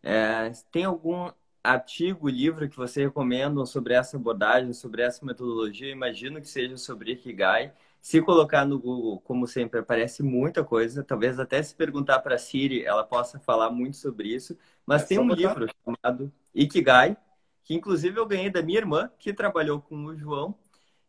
[0.00, 1.28] É, tem algum
[1.62, 5.90] artigo, livro que você recomenda sobre essa abordagem, sobre essa metodologia?
[5.90, 7.72] Imagino que seja sobre Ikigai.
[8.00, 11.02] Se colocar no Google, como sempre, aparece muita coisa.
[11.02, 14.56] Talvez até se perguntar para a Siri, ela possa falar muito sobre isso.
[14.86, 17.16] Mas é tem um livro chamado Ikigai,
[17.64, 20.54] que inclusive eu ganhei da minha irmã, que trabalhou com o João,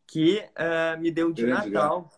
[0.05, 2.09] que uh, me deu de Grande Natal.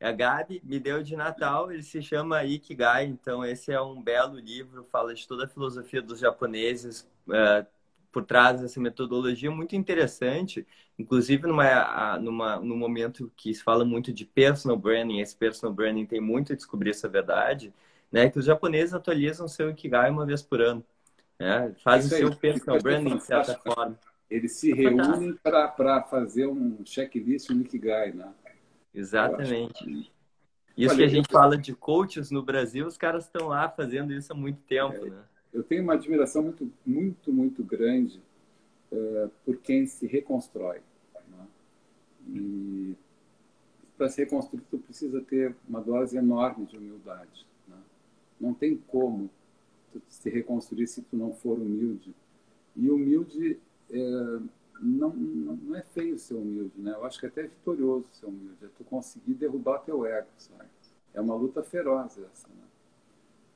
[0.00, 4.38] A Gabi me deu de Natal, ele se chama Ikigai, então esse é um belo
[4.38, 7.66] livro, fala de toda a filosofia dos japoneses, uh,
[8.10, 10.66] por trás dessa metodologia muito interessante,
[10.98, 16.06] inclusive numa, numa, num momento que se fala muito de personal branding, esse personal branding
[16.06, 17.72] tem muito a descobrir essa verdade,
[18.10, 20.84] né, que os japoneses atualizam seu Ikigai uma vez por ano.
[21.38, 21.74] Né?
[21.84, 23.98] Fazem seu personal branding de certa forma.
[24.28, 28.32] Eles se reúnem para fazer um checklist no Ikigai, né?
[28.94, 30.10] Exatamente.
[30.76, 31.32] Isso Olha, que a gente eu...
[31.32, 35.10] fala de coaches no Brasil, os caras estão lá fazendo isso há muito tempo, é,
[35.10, 35.24] né?
[35.52, 38.20] eu tenho uma admiração muito, muito, muito grande
[38.92, 40.80] uh, por quem se reconstrói.
[41.28, 41.46] Né?
[42.28, 42.96] E
[43.96, 47.46] para se reconstruir, tu precisa ter uma dose enorme de humildade.
[47.68, 47.76] Né?
[48.40, 49.28] Não tem como
[49.92, 52.14] tu se reconstruir se tu não for humilde.
[52.76, 53.58] E humilde
[53.90, 54.38] é,
[54.80, 56.92] não, não, é feio ser humilde, né?
[56.92, 58.64] Eu acho que é até vitorioso ser humilde.
[58.64, 60.68] É tu conseguir derrubar teu ego, sabe?
[61.12, 62.64] É uma luta feroz essa, né?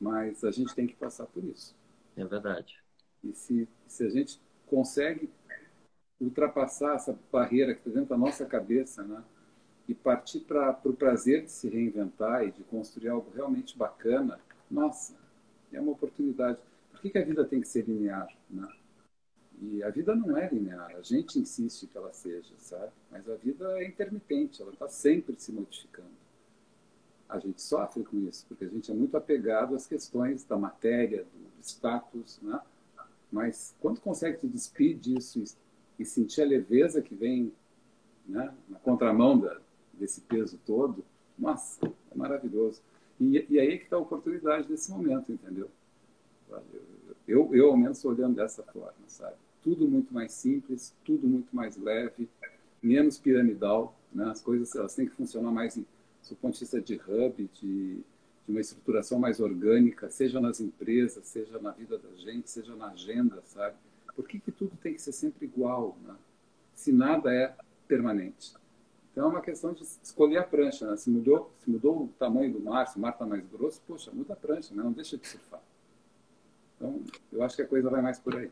[0.01, 1.75] Mas a gente tem que passar por isso.
[2.17, 2.83] É verdade.
[3.23, 5.31] E se, se a gente consegue
[6.21, 9.23] ultrapassar essa barreira que está dentro da nossa cabeça, né?
[9.89, 14.41] E partir para o pra, prazer de se reinventar e de construir algo realmente bacana,
[14.71, 15.15] nossa,
[15.73, 16.59] é uma oportunidade.
[16.91, 18.67] Por que, que a vida tem que ser linear, né?
[19.63, 22.93] E a vida não é linear, a gente insiste que ela seja, sabe?
[23.11, 26.25] Mas a vida é intermitente, ela está sempre se modificando.
[27.29, 31.25] A gente sofre com isso, porque a gente é muito apegado às questões da matéria,
[31.25, 32.61] do status, né?
[33.33, 35.43] Mas quando consegue te despir disso
[35.99, 37.53] e, sentir a leveza que vem
[38.27, 39.59] né, na contramão da,
[39.93, 41.05] desse peso todo,
[41.37, 42.81] nossa, é maravilhoso.
[43.21, 45.69] E, e aí é que está a oportunidade desse momento, entendeu?
[47.27, 49.37] Eu, eu, ao menos, olhando dessa forma, sabe?
[49.65, 52.29] Tudo muito mais simples, tudo muito mais leve,
[52.81, 54.27] menos piramidal, né?
[54.27, 58.05] As coisas elas têm que funcionar mais do ponto de vista de hub, de
[58.47, 62.89] de uma estruturação mais orgânica, seja nas empresas, seja na vida da gente, seja na
[62.89, 63.77] agenda, sabe?
[64.15, 66.15] Por que, que tudo tem que ser sempre igual, né?
[66.75, 67.55] se nada é
[67.89, 68.55] permanente?
[69.11, 70.89] Então é uma questão de escolher a prancha.
[70.91, 70.97] Né?
[70.97, 74.11] Se, mudou, se mudou o tamanho do mar, se o mar está mais grosso, poxa,
[74.13, 74.83] muda a prancha, né?
[74.83, 75.63] não deixa de surfar.
[76.77, 77.01] Então
[77.33, 78.51] eu acho que a coisa vai mais por aí.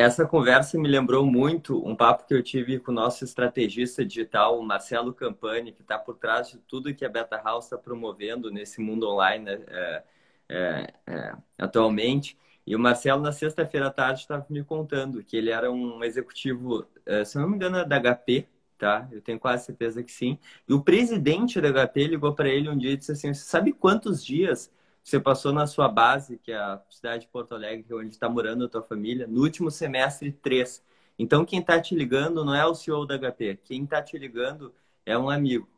[0.00, 4.58] Essa conversa me lembrou muito um papo que eu tive com o nosso estrategista digital,
[4.62, 8.80] Marcelo Campani, que está por trás de tudo que a Beta House está promovendo nesse
[8.80, 10.02] mundo online né, é,
[10.48, 12.38] é, é, atualmente.
[12.66, 16.86] E o Marcelo, na sexta-feira à tarde, estava me contando que ele era um executivo,
[17.04, 19.06] é, se não me engano, da HP, tá?
[19.12, 20.38] Eu tenho quase certeza que sim.
[20.66, 23.70] E o presidente da HP ligou para ele um dia e disse assim: Você sabe
[23.70, 27.94] quantos dias você passou na sua base, que é a cidade de Porto Alegre, é
[27.94, 30.84] onde está morando a tua família, no último semestre 3.
[31.18, 34.74] Então, quem está te ligando não é o CEO da HP, quem está te ligando
[35.04, 35.68] é um amigo.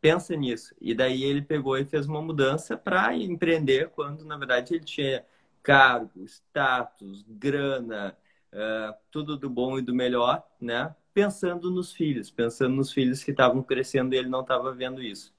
[0.00, 0.74] Pensa nisso.
[0.80, 5.24] E daí ele pegou e fez uma mudança para empreender, quando na verdade ele tinha
[5.62, 8.16] cargo, status, grana,
[8.52, 10.94] uh, tudo do bom e do melhor, né?
[11.12, 15.34] Pensando nos filhos, pensando nos filhos que estavam crescendo e ele não estava vendo isso.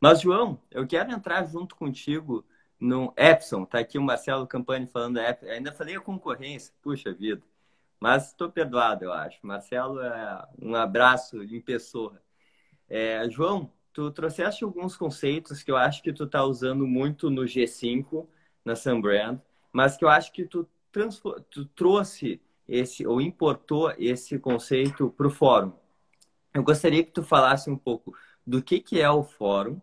[0.00, 2.44] Mas, João, eu quero entrar junto contigo
[2.82, 5.46] no Epson, tá aqui o Marcelo Campani falando da Epson.
[5.46, 7.40] Ainda falei a concorrência, puxa vida.
[8.00, 9.38] Mas estou perdoado, eu acho.
[9.46, 12.20] Marcelo, é um abraço em pessoa.
[12.88, 17.42] É, João, tu trouxeste alguns conceitos que eu acho que tu está usando muito no
[17.42, 18.26] G5,
[18.64, 19.38] na Sunbrand,
[19.72, 20.68] mas que eu acho que tu,
[21.50, 25.72] tu trouxe esse ou importou esse conceito para o fórum.
[26.52, 28.12] Eu gostaria que tu falasse um pouco
[28.44, 29.80] do que, que é o fórum,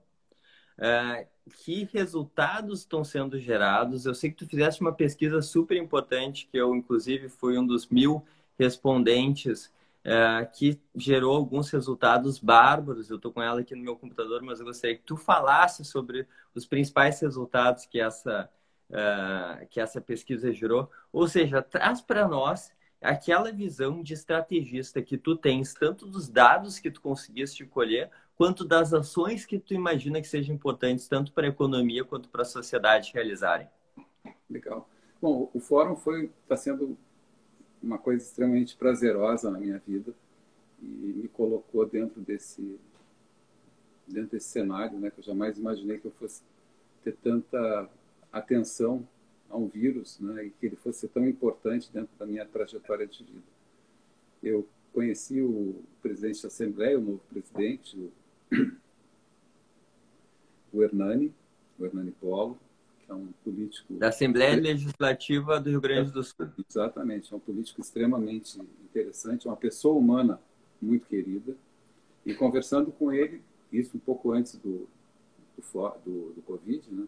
[0.78, 4.06] uh, que resultados estão sendo gerados.
[4.06, 7.88] Eu sei que tu fizeste uma pesquisa super importante, que eu, inclusive, fui um dos
[7.88, 8.24] mil
[8.58, 9.72] respondentes,
[10.06, 13.10] uh, que gerou alguns resultados bárbaros.
[13.10, 16.28] Eu estou com ela aqui no meu computador, mas eu gostaria que tu falasse sobre
[16.54, 18.50] os principais resultados que essa,
[18.90, 20.90] uh, que essa pesquisa gerou.
[21.12, 26.80] Ou seja, traz para nós aquela visão de estrategista que tu tens, tanto dos dados
[26.80, 31.46] que tu conseguiste colher, quanto das ações que tu imagina que sejam importantes tanto para
[31.46, 33.68] a economia quanto para a sociedade realizarem.
[34.50, 34.90] Legal.
[35.22, 36.98] Bom, o fórum foi está sendo
[37.84, 40.14] uma coisa extremamente prazerosa na minha vida
[40.82, 42.80] e me colocou dentro desse
[44.08, 46.42] dentro desse cenário, né, que eu jamais imaginei que eu fosse
[47.04, 47.90] ter tanta
[48.32, 49.06] atenção
[49.50, 53.22] a um vírus, né, e que ele fosse tão importante dentro da minha trajetória de
[53.22, 53.44] vida.
[54.42, 58.12] Eu conheci o presidente da Assembleia, o novo presidente, o,
[60.72, 61.34] o Hernani,
[61.78, 62.58] o Hernani Polo,
[63.06, 63.94] que é um político...
[63.94, 66.50] Da Assembleia Legislativa do Rio Grande do Sul.
[66.70, 70.40] Exatamente, é um político extremamente interessante, uma pessoa humana
[70.82, 71.56] muito querida,
[72.26, 74.88] e conversando com ele, isso um pouco antes do,
[75.58, 77.08] do, do, do Covid, né?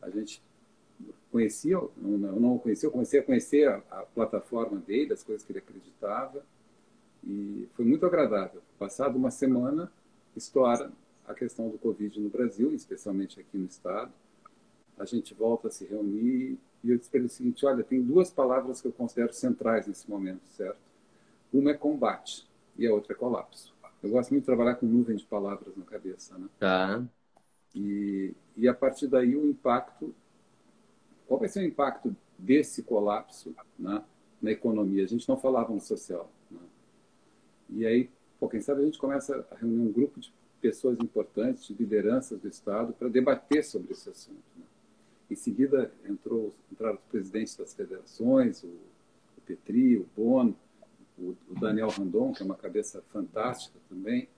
[0.00, 0.42] a gente
[1.30, 5.52] conhecia, eu não conhecia, eu comecei a conhecer a, a, plataforma dele, as coisas que
[5.52, 6.44] ele acreditava,
[7.24, 8.60] e foi muito agradável.
[8.78, 9.90] Passado uma semana,
[10.36, 10.90] estoura
[11.26, 14.12] a questão do Covid no Brasil, especialmente aqui no Estado.
[14.98, 18.02] A gente volta a se reunir e eu disse para ele o seguinte, olha, tem
[18.02, 20.78] duas palavras que eu considero centrais nesse momento, certo?
[21.52, 23.72] Uma é combate e a outra é colapso.
[24.02, 26.48] Eu gosto muito de trabalhar com nuvem de palavras na cabeça, né?
[26.58, 27.02] Tá.
[27.74, 30.14] E, e a partir daí o impacto,
[31.26, 34.02] qual vai ser o impacto desse colapso né,
[34.40, 35.04] na economia?
[35.04, 36.30] A gente não falava no social.
[36.50, 36.60] Né?
[37.70, 38.10] E aí,
[38.42, 42.40] pô, quem sabe a gente começa a reunir um grupo de pessoas importantes, de lideranças
[42.40, 44.42] do Estado, para debater sobre esse assunto.
[44.56, 44.64] Né?
[45.30, 50.56] Em seguida, entrou, entraram os presidentes das federações, o, o Petri, o Bono,
[51.16, 54.28] o, o, Daniel Randon, que é uma cabeça fantástica também,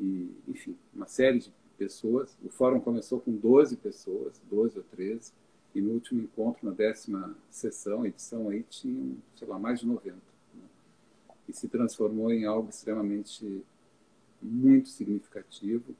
[0.00, 2.36] e, enfim, uma série de pessoas.
[2.44, 5.32] O fórum começou com 12 pessoas, 12 ou 13,
[5.76, 10.33] e no último encontro, na décima sessão, edição aí, tinham, sei lá, mais de 90.
[11.48, 13.62] E se transformou em algo extremamente
[14.40, 15.94] muito significativo.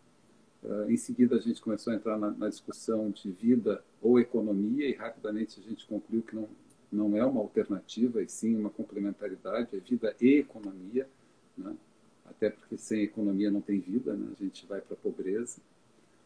[0.62, 4.88] Uh, em seguida, a gente começou a entrar na, na, discussão de vida ou economia,
[4.88, 6.48] e rapidamente a gente concluiu que não,
[6.90, 11.09] não é uma alternativa, e sim uma complementaridade, é vida e economia.
[11.57, 11.76] Né?
[12.24, 14.28] até porque sem economia não tem vida, né?
[14.33, 15.61] a gente vai para a pobreza.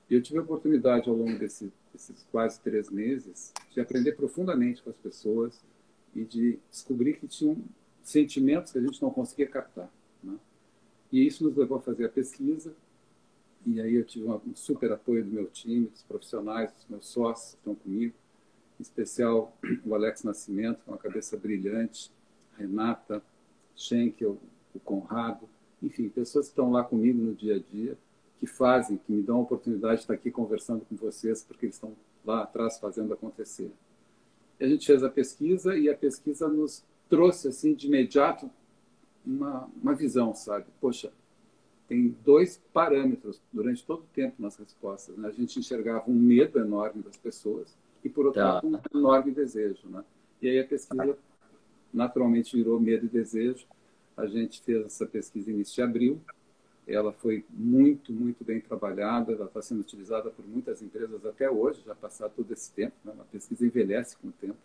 [0.08, 4.82] E eu tive a oportunidade, ao longo desse, desses quase três meses, de aprender profundamente
[4.82, 5.60] com as pessoas
[6.14, 7.56] e de descobrir que tinham
[8.08, 9.90] sentimentos que a gente não conseguia captar.
[10.22, 10.36] Né?
[11.12, 12.74] E isso nos levou a fazer a pesquisa,
[13.66, 17.52] e aí eu tive um super apoio do meu time, dos profissionais, dos meus sócios
[17.52, 18.14] que estão comigo,
[18.78, 22.10] em especial o Alex Nascimento, com uma cabeça brilhante,
[22.56, 23.22] Renata
[23.76, 24.38] Schenkel,
[24.74, 25.48] o Conrado,
[25.82, 27.96] enfim, pessoas que estão lá comigo no dia a dia,
[28.40, 31.74] que fazem, que me dão a oportunidade de estar aqui conversando com vocês, porque eles
[31.74, 31.94] estão
[32.24, 33.70] lá atrás fazendo acontecer.
[34.58, 38.50] E a gente fez a pesquisa e a pesquisa nos trouxe assim de imediato
[39.24, 40.66] uma, uma visão, sabe?
[40.80, 41.12] Poxa,
[41.86, 45.16] tem dois parâmetros durante todo o tempo nas respostas.
[45.16, 45.28] Né?
[45.28, 48.54] A gente enxergava um medo enorme das pessoas e, por outro tá.
[48.54, 49.88] lado, um enorme desejo.
[49.88, 50.04] Né?
[50.42, 51.16] E aí a pesquisa
[51.92, 53.66] naturalmente virou medo e desejo
[54.18, 56.20] a gente fez essa pesquisa início de abril.
[56.86, 59.32] Ela foi muito, muito bem trabalhada.
[59.32, 62.96] Ela está sendo utilizada por muitas empresas até hoje, já passado todo esse tempo.
[63.04, 63.12] Né?
[63.18, 64.56] A pesquisa envelhece com o tempo.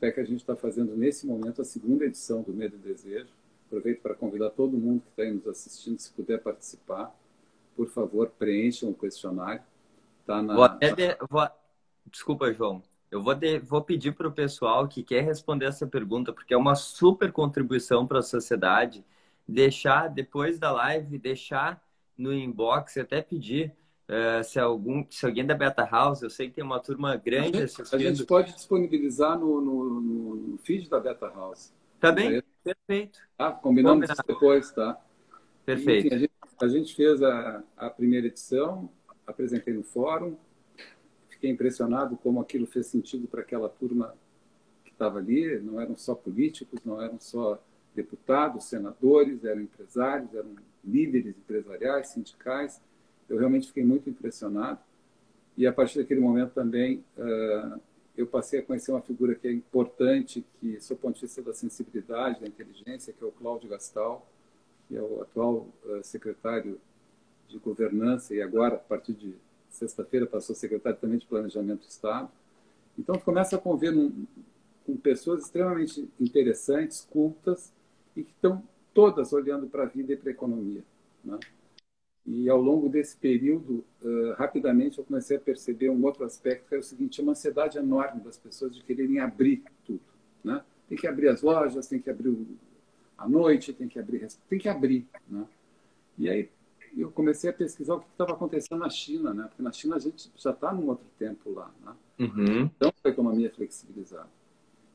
[0.00, 2.78] Tanto é que a gente está fazendo, nesse momento, a segunda edição do Medo e
[2.78, 3.28] Desejo.
[3.66, 7.14] Aproveito para convidar todo mundo que está aí nos assistindo, se puder participar,
[7.76, 9.62] por favor, preencham o questionário.
[10.26, 10.54] Tá na...
[10.54, 11.18] vou até de...
[11.28, 11.46] vou...
[12.10, 12.82] Desculpa, João.
[13.10, 16.56] Eu vou, de, vou pedir para o pessoal que quer responder essa pergunta, porque é
[16.56, 19.04] uma super contribuição para a sociedade,
[19.46, 21.84] deixar, depois da live, deixar
[22.16, 23.74] no inbox, até pedir
[24.10, 27.62] uh, se, algum, se alguém da Beta House, eu sei que tem uma turma grande
[27.62, 27.94] a gente.
[27.94, 31.72] A gente pode disponibilizar no, no, no feed da Beta House.
[32.00, 32.42] Tá bem?
[32.62, 33.20] Perfeito.
[33.36, 33.52] Tá?
[33.52, 35.00] Combinamos isso depois, tá?
[35.64, 36.06] Perfeito.
[36.06, 38.90] Enfim, a, gente, a gente fez a, a primeira edição,
[39.26, 40.36] apresentei no fórum,
[41.28, 44.14] fiquei impressionado como aquilo fez sentido para aquela turma
[44.84, 45.60] que estava ali.
[45.60, 47.62] Não eram só políticos, não eram só
[47.94, 52.80] deputados, senadores, eram empresários, eram líderes empresariais, sindicais.
[53.30, 54.80] Eu realmente fiquei muito impressionado.
[55.56, 57.80] E a partir daquele momento também uh,
[58.16, 61.54] eu passei a conhecer uma figura que é importante, que sou ponto de vista da
[61.54, 64.26] sensibilidade, da inteligência, que é o Cláudio Gastal,
[64.88, 66.80] que é o atual uh, secretário
[67.48, 69.34] de governança e agora, a partir de
[69.70, 72.28] sexta-feira passou secretário também de Planejamento do Estado.
[72.98, 74.26] Então, começa a conviver num,
[74.84, 77.72] com pessoas extremamente interessantes, cultas,
[78.16, 78.62] e que estão
[78.92, 80.82] todas olhando para a vida e para a economia.
[81.24, 81.38] Né?
[82.26, 86.74] E ao longo desse período, uh, rapidamente eu comecei a perceber um outro aspecto, que
[86.74, 90.00] é o seguinte: uma ansiedade enorme das pessoas de quererem abrir tudo.
[90.44, 90.62] Né?
[90.88, 92.36] Tem que abrir as lojas, tem que abrir
[93.16, 95.06] a noite, tem que abrir, tem que abrir.
[95.28, 95.46] Né?
[96.18, 96.50] E aí
[96.96, 99.44] eu comecei a pesquisar o que estava acontecendo na China, né?
[99.44, 101.94] Porque na China a gente já está num outro tempo lá, né?
[102.18, 102.62] Uhum.
[102.64, 104.28] Então, a economia é flexibilizada.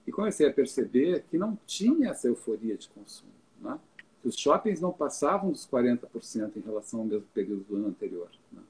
[0.06, 3.80] E comecei a perceber que não tinha essa euforia de consumo, né?
[4.26, 8.30] Os shoppings não passavam dos 40% em relação ao mesmo período do ano anterior.
[8.52, 8.62] Né?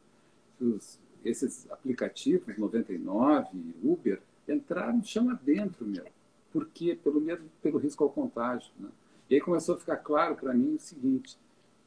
[0.60, 3.48] os, esses aplicativos, 99,
[3.82, 6.06] Uber, entraram chama dentro, meu.
[6.52, 6.98] Por quê?
[7.02, 8.70] Pelo medo, pelo risco ao contágio.
[8.80, 8.90] Né?
[9.30, 11.38] E aí começou a ficar claro para mim o seguinte,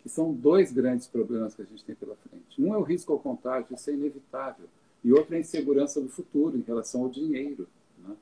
[0.03, 2.61] que são dois grandes problemas que a gente tem pela frente.
[2.61, 4.67] Um é o risco ao contágio, isso é inevitável.
[5.05, 7.69] E outro é a insegurança do futuro em relação ao dinheiro.
[7.99, 8.17] Né?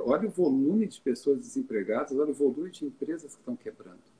[0.00, 4.13] Olha o volume de pessoas desempregadas, olha o volume de empresas que estão quebrando.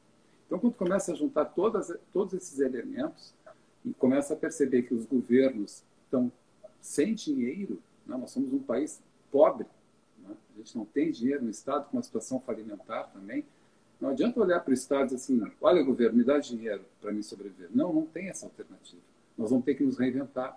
[0.55, 3.35] Então, quando começa a juntar todas, todos esses elementos
[3.85, 6.31] e começa a perceber que os governos estão
[6.81, 8.17] sem dinheiro, né?
[8.17, 9.67] nós somos um país pobre,
[10.23, 10.33] né?
[10.55, 13.45] a gente não tem dinheiro no Estado, com uma situação falimentar também.
[14.01, 17.25] Não adianta olhar para o Estado e assim, olha, governo, me dá dinheiro para me
[17.25, 17.71] sobreviver.
[17.75, 19.03] Não, não tem essa alternativa.
[19.37, 20.57] Nós vamos ter que nos reinventar.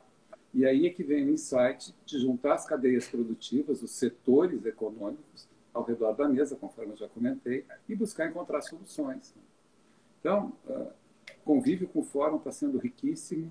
[0.53, 5.47] E aí é que vem o insight de juntar as cadeias produtivas, os setores econômicos
[5.73, 9.33] ao redor da mesa, conforme eu já comentei, e buscar encontrar soluções.
[10.27, 10.87] Então, uh,
[11.45, 13.49] convívio com o fórum está sendo riquíssimo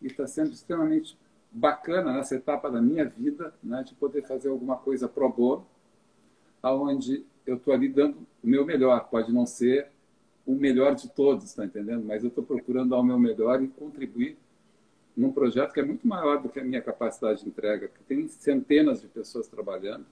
[0.00, 1.18] e está sendo extremamente
[1.50, 5.66] bacana nessa etapa da minha vida, né, de poder fazer alguma coisa pro bono,
[6.62, 9.08] aonde eu estou ali dando o meu melhor.
[9.08, 9.88] Pode não ser
[10.46, 12.04] o melhor de todos, está entendendo?
[12.04, 14.38] Mas eu estou procurando dar o meu melhor e contribuir
[15.16, 18.28] num projeto que é muito maior do que a minha capacidade de entrega, que tem
[18.28, 20.06] centenas de pessoas trabalhando.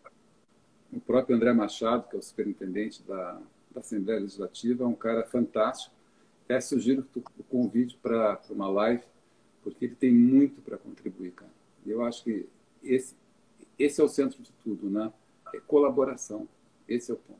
[0.92, 5.22] O próprio André Machado, que é o superintendente da, da Assembleia Legislativa, é um cara
[5.22, 5.99] fantástico.
[6.50, 9.04] Até sugiro que tu o convide para uma live,
[9.62, 11.52] porque ele tem muito para contribuir, cara.
[11.86, 12.48] Eu acho que
[12.82, 13.14] esse,
[13.78, 15.12] esse é o centro de tudo, né?
[15.54, 16.48] É colaboração.
[16.88, 17.38] Esse é o ponto.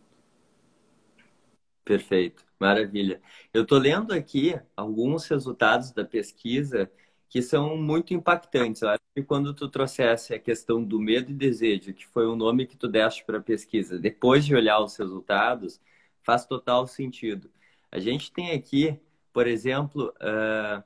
[1.84, 3.20] Perfeito, maravilha.
[3.52, 6.88] Eu estou lendo aqui alguns resultados da pesquisa
[7.28, 8.82] que são muito impactantes.
[8.82, 12.36] Eu acho que quando tu trouxesse a questão do medo e desejo, que foi o
[12.36, 15.80] nome que tu deste para a pesquisa, depois de olhar os resultados,
[16.22, 17.50] faz total sentido.
[17.90, 18.98] A gente tem aqui,
[19.32, 20.82] por exemplo, uh,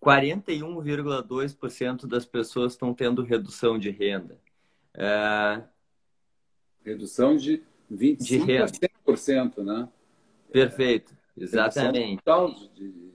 [0.00, 4.40] 41,2% das pessoas estão tendo redução de renda.
[4.94, 5.62] Uh,
[6.84, 8.72] redução de 25% de renda.
[9.06, 9.88] 100%, né?
[10.52, 12.22] Perfeito, exatamente.
[12.22, 13.12] Total de,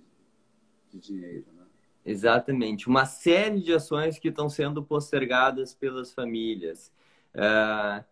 [0.91, 1.45] de dinheiro.
[1.53, 1.63] Né?
[2.05, 2.89] Exatamente.
[2.89, 6.91] Uma série de ações que estão sendo postergadas pelas famílias.
[7.33, 8.03] Uh,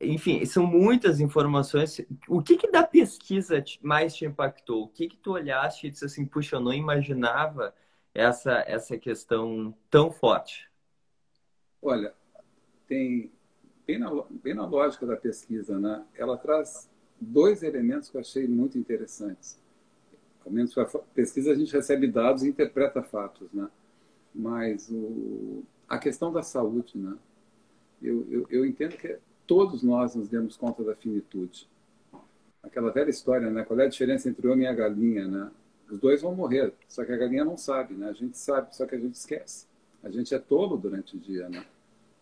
[0.00, 2.00] enfim, são muitas informações.
[2.28, 4.84] O que, que da pesquisa mais te impactou?
[4.84, 7.74] O que, que tu olhaste e disse assim, puxa, eu não imaginava
[8.14, 10.70] essa, essa questão tão forte?
[11.82, 12.14] Olha,
[12.88, 13.30] tem
[13.86, 16.04] bem na, bem na lógica da pesquisa, né?
[16.14, 19.58] ela traz dois elementos que eu achei muito interessantes
[20.46, 23.68] pelo menos para pesquisa a gente recebe dados e interpreta fatos, né?
[24.32, 27.16] Mas o, a questão da saúde, né?
[28.00, 31.68] Eu, eu, eu entendo que todos nós nos demos conta da finitude.
[32.62, 33.64] Aquela velha história, né?
[33.64, 35.50] Qual é a diferença entre o homem e a galinha, né?
[35.90, 38.08] Os dois vão morrer, só que a galinha não sabe, né?
[38.08, 39.66] A gente sabe, só que a gente esquece.
[40.02, 41.64] A gente é tolo durante o dia, né?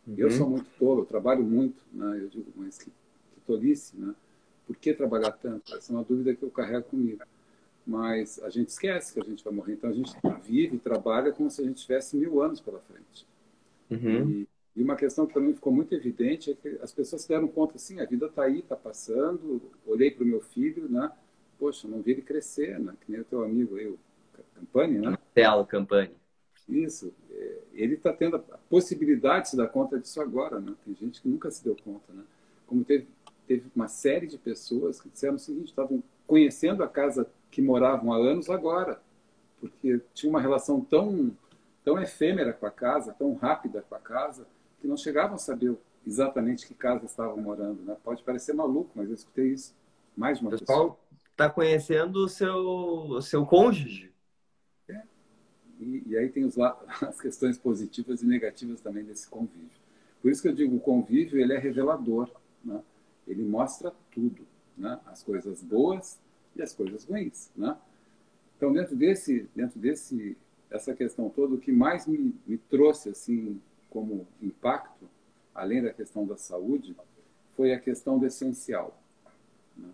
[0.07, 0.15] Uhum.
[0.19, 2.21] Eu sou muito tolo, trabalho muito, né?
[2.23, 4.15] Eu digo, mas que, que tolice, né?
[4.67, 5.75] Por que trabalhar tanto?
[5.75, 7.23] Essa é uma dúvida que eu carrego comigo
[7.87, 9.75] mas a gente esquece que a gente vai morrer.
[9.75, 13.27] Então a gente vive e trabalha como se a gente tivesse mil anos pela frente.
[13.91, 14.31] Uhum.
[14.31, 17.47] E, e, uma questão que também ficou muito evidente é que as pessoas se deram
[17.47, 19.63] conta assim: a vida está aí, está passando.
[19.87, 21.11] Olhei para o meu filho, né?
[21.59, 22.95] Poxa, não vi ele crescer, né?
[23.01, 23.99] Que nem o teu amigo aí, o
[24.55, 25.11] Campani, né?
[25.11, 26.11] Marcelo Campani.
[26.69, 27.15] Isso.
[27.31, 30.75] É, ele está tendo a possibilidade de se dar conta disso agora, né?
[30.85, 32.25] Tem gente que nunca se deu conta, né?
[32.67, 33.07] Como teve,
[33.47, 38.13] teve uma série de pessoas que disseram o seguinte: estavam conhecendo a casa que moravam
[38.13, 39.01] há anos agora,
[39.61, 41.31] porque tinha uma relação tão,
[41.85, 44.47] tão efêmera com a casa, tão rápida com a casa,
[44.85, 45.75] que não chegavam a saber
[46.07, 47.83] exatamente que casa estavam morando.
[47.85, 47.97] Né?
[48.05, 49.75] Pode parecer maluco, mas eu escutei isso
[50.15, 54.13] mais uma o pessoal está conhecendo o seu, o seu cônjuge.
[54.87, 55.03] É.
[55.81, 56.57] E, e, aí tem os,
[57.01, 59.71] as questões positivas e negativas também desse convívio.
[60.21, 62.31] Por isso que eu digo, o convívio ele é revelador.
[62.63, 62.81] Né?
[63.27, 64.47] Ele mostra tudo.
[64.77, 65.01] Né?
[65.07, 66.21] As coisas boas
[66.55, 67.77] e as coisas ruins, né?
[68.57, 70.37] Então, dentro desse, dentro desse,
[70.71, 73.61] essa questão toda, o que mais me, me trouxe assim
[73.95, 75.09] como impacto,
[75.55, 76.97] além da questão da saúde,
[77.57, 79.01] foi a questão do essencial.
[79.77, 79.89] Né?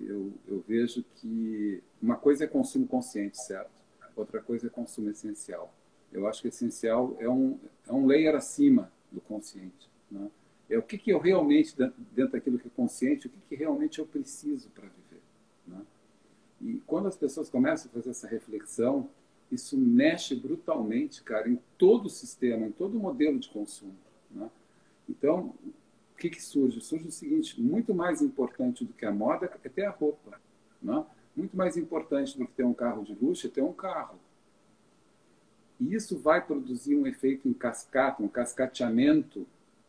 [0.00, 3.70] Eu, eu vejo que uma coisa é consumo consciente, certo?
[4.16, 5.72] Outra coisa é consumo essencial.
[6.12, 9.88] Eu acho que essencial é um, é um layer acima do consciente.
[10.10, 10.28] Né?
[10.68, 11.76] É o que, que eu realmente,
[12.10, 15.22] dentro daquilo que é consciente, o que, que realmente eu preciso para viver.
[15.64, 15.80] Né?
[16.60, 19.08] E quando as pessoas começam a fazer essa reflexão,
[19.52, 23.94] isso mexe brutalmente, cara, em todo o sistema, em todo o modelo de consumo.
[24.30, 24.50] Né?
[25.08, 25.54] Então,
[26.14, 26.80] o que, que surge?
[26.80, 30.40] Surge o seguinte: muito mais importante do que a moda é ter a roupa.
[30.80, 31.04] Né?
[31.36, 34.18] Muito mais importante do que ter um carro de luxo é ter um carro.
[35.78, 39.46] E isso vai produzir um efeito em cascata, um cascateamento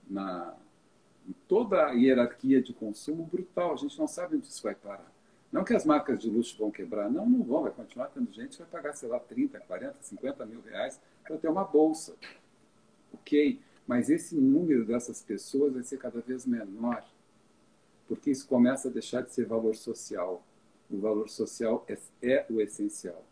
[0.10, 0.56] na,
[1.28, 3.74] em toda a hierarquia de consumo brutal.
[3.74, 5.13] A gente não sabe onde isso vai parar.
[5.54, 8.58] Não que as marcas de luxo vão quebrar, não, não vão, vai continuar tendo gente
[8.58, 12.16] que vai pagar, sei lá, 30, 40, 50 mil reais para ter uma bolsa.
[13.14, 17.06] Ok, mas esse número dessas pessoas vai ser cada vez menor,
[18.08, 20.42] porque isso começa a deixar de ser valor social.
[20.90, 23.24] O valor social é, é o essencial.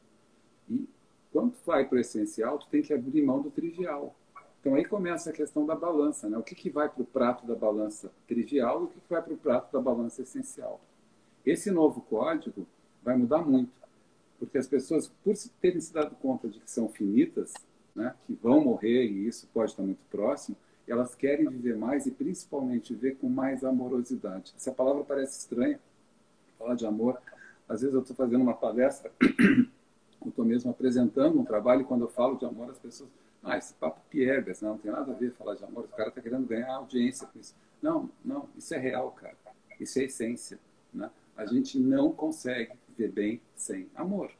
[0.70, 0.88] E
[1.34, 4.16] quando vai para o essencial, tu tem que abrir mão do trivial.
[4.60, 6.38] Então aí começa a questão da balança, né?
[6.38, 9.24] O que, que vai para o prato da balança trivial e o que, que vai
[9.24, 10.80] para o prato da balança essencial.
[11.46, 12.68] Esse novo código
[13.04, 13.72] vai mudar muito,
[14.40, 17.54] porque as pessoas, por terem se dado conta de que são finitas,
[17.96, 20.56] né, que vão morrer e isso pode estar muito próximo,
[20.88, 24.54] elas querem viver mais e principalmente viver com mais amorosidade.
[24.56, 25.80] Essa palavra parece estranha,
[26.58, 27.20] falar de amor.
[27.68, 29.12] Às vezes eu estou fazendo uma palestra,
[30.22, 33.10] eu estou mesmo apresentando um trabalho e quando eu falo de amor as pessoas,
[33.44, 34.70] ah, esse papo piegas, né?
[34.70, 37.40] não tem nada a ver falar de amor, o cara está querendo ganhar audiência com
[37.40, 37.56] isso.
[37.82, 39.36] Não, não, isso é real, cara.
[39.80, 40.60] Isso é essência.
[40.94, 41.10] Né?
[41.42, 44.32] A gente não consegue viver bem sem amor.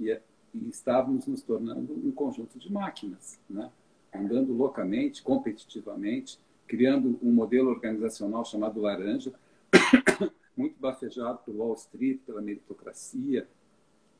[0.00, 0.22] E, é,
[0.54, 3.70] e estávamos nos tornando um conjunto de máquinas, né?
[4.14, 9.34] andando loucamente, competitivamente, criando um modelo organizacional chamado laranja,
[10.56, 13.46] muito bafejado por Wall Street, pela meritocracia,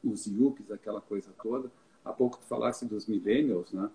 [0.05, 1.73] os yuppies, aquela coisa toda.
[2.05, 3.91] Há pouco tu falasse dos millennials, né?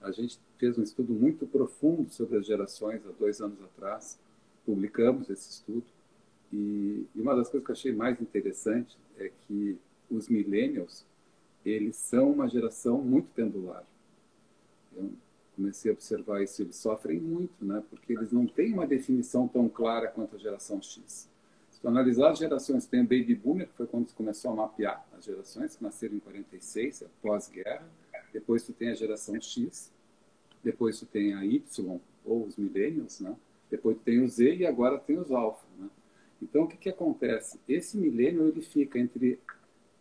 [0.00, 4.18] A gente fez um estudo muito profundo sobre as gerações há dois anos atrás.
[4.64, 5.84] Publicamos esse estudo
[6.52, 9.78] e, e uma das coisas que eu achei mais interessante é que
[10.10, 11.04] os millennials
[11.64, 13.84] eles são uma geração muito pendular.
[14.94, 15.10] Eu
[15.54, 17.82] comecei a observar isso, eles sofrem muito, né?
[17.88, 21.28] Porque eles não têm uma definição tão clara quanto a geração X.
[21.70, 24.56] Se tu analisar as gerações, tem o Baby Boomer, que foi quando se começou a
[24.56, 27.88] mapear as gerações, que nasceram em 46, pós-guerra.
[28.32, 29.92] Depois tu tem a geração X,
[30.64, 33.36] depois tu tem a Y, ou os Millennials, né?
[33.70, 35.88] Depois tu tem o Z e agora tem os Alpha, né?
[36.42, 37.60] Então, o que, que acontece?
[37.68, 39.38] Esse milênio ele fica entre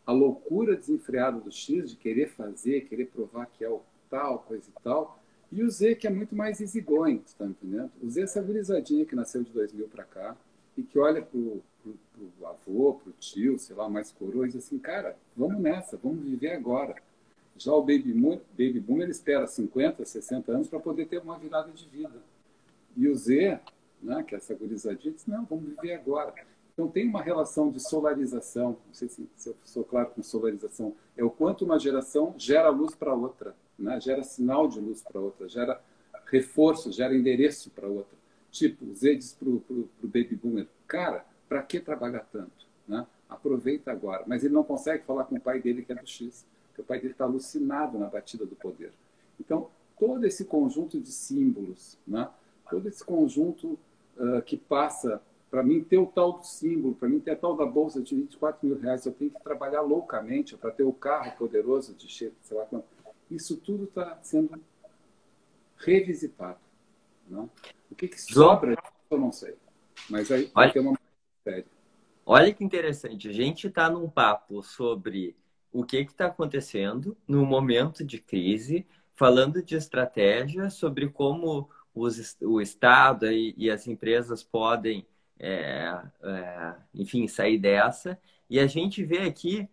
[0.05, 4.67] a loucura desenfreada do X, de querer fazer, querer provar que é o tal, coisa
[4.69, 5.21] e tal,
[5.51, 7.91] e o Z, que é muito mais easygoing, está entendendo?
[8.01, 10.37] O Z é essa gurizadinha que nasceu de 2000 para cá
[10.77, 14.65] e que olha pro, pro, pro avô, pro tio, sei lá, mais coroa, e diz
[14.65, 16.95] assim, cara, vamos nessa, vamos viver agora.
[17.57, 21.37] Já o Baby Boom, baby boom ele espera 50, 60 anos para poder ter uma
[21.37, 22.21] virada de vida.
[22.95, 23.59] E o Z,
[24.01, 26.33] né, que essa gurizadinha, disse, não, vamos viver agora.
[26.73, 30.95] Então tem uma relação de solarização, não sei se, se eu sou claro com solarização,
[31.17, 35.19] é o quanto uma geração gera luz para outra, né, gera sinal de luz para
[35.19, 35.81] outra, gera
[36.25, 38.17] reforço, gera endereço para outra.
[38.49, 42.65] Tipo, o Z diz para o baby boomer, cara, para que trabalhar tanto?
[42.87, 43.05] Né?
[43.29, 44.23] Aproveita agora.
[44.25, 46.83] Mas ele não consegue falar com o pai dele que é do X, porque o
[46.83, 48.91] pai dele está alucinado na batida do poder.
[49.39, 52.29] Então, todo esse conjunto de símbolos, né?
[52.69, 53.77] todo esse conjunto
[54.21, 57.55] uh, que passa, para mim ter o tal do símbolo, para mim ter a tal
[57.57, 61.35] da bolsa de 24 mil reais, eu tenho que trabalhar loucamente para ter o carro
[61.37, 62.85] poderoso de sei lá quanto.
[63.29, 64.61] Isso tudo está sendo
[65.77, 66.59] revisitado.
[67.27, 67.49] Não?
[67.89, 68.75] O que, que sobra,
[69.09, 69.55] eu não sei.
[70.09, 70.97] Mas aí olha, tem uma
[71.43, 71.65] série.
[72.25, 73.29] Olha que interessante.
[73.29, 75.35] A gente está num papo sobre
[75.71, 82.61] o que está acontecendo no momento de crise, falando de estratégia, sobre como os, o
[82.61, 85.05] Estado e, e, as empresas podem,
[85.39, 88.19] é, é, enfim, sair dessa.
[88.49, 89.69] E a gente vê aqui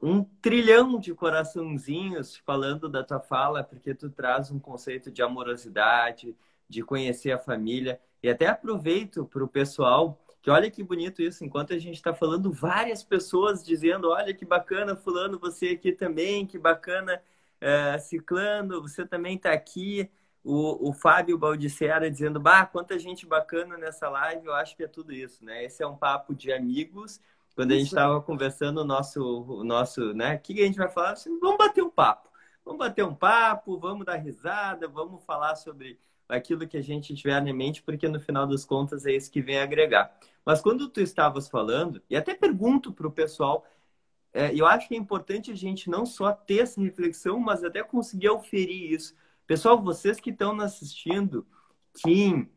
[0.00, 6.36] um trilhão de coraçãozinhos falando da tua fala, porque tu traz um conceito de amorosidade,
[6.68, 8.00] de conhecer a família.
[8.22, 12.12] E até aproveito para o pessoal, que olha que bonito isso, enquanto a gente está
[12.12, 17.22] falando, várias pessoas dizendo: olha que bacana, Fulano, você aqui também, que bacana,
[17.60, 20.10] é, Ciclano, você também está aqui
[20.44, 24.88] o, o Fábio Baldicera dizendo, bah, quanta gente bacana nessa live, eu acho que é
[24.88, 25.64] tudo isso, né?
[25.64, 27.18] Esse é um papo de amigos.
[27.56, 30.34] Quando a gente estava conversando o nosso, o nosso, né?
[30.34, 31.12] O que a gente vai falar?
[31.12, 32.28] Assim, vamos bater um papo.
[32.64, 37.40] Vamos bater um papo, vamos dar risada, vamos falar sobre aquilo que a gente tiver
[37.42, 40.14] na mente, porque no final das contas é isso que vem agregar.
[40.44, 43.64] Mas quando tu estavas falando, e até pergunto para o pessoal,
[44.32, 47.82] é, eu acho que é importante a gente não só ter essa reflexão, mas até
[47.82, 49.14] conseguir oferir isso.
[49.46, 51.46] Pessoal, vocês que estão nos assistindo,
[51.92, 52.48] Kim,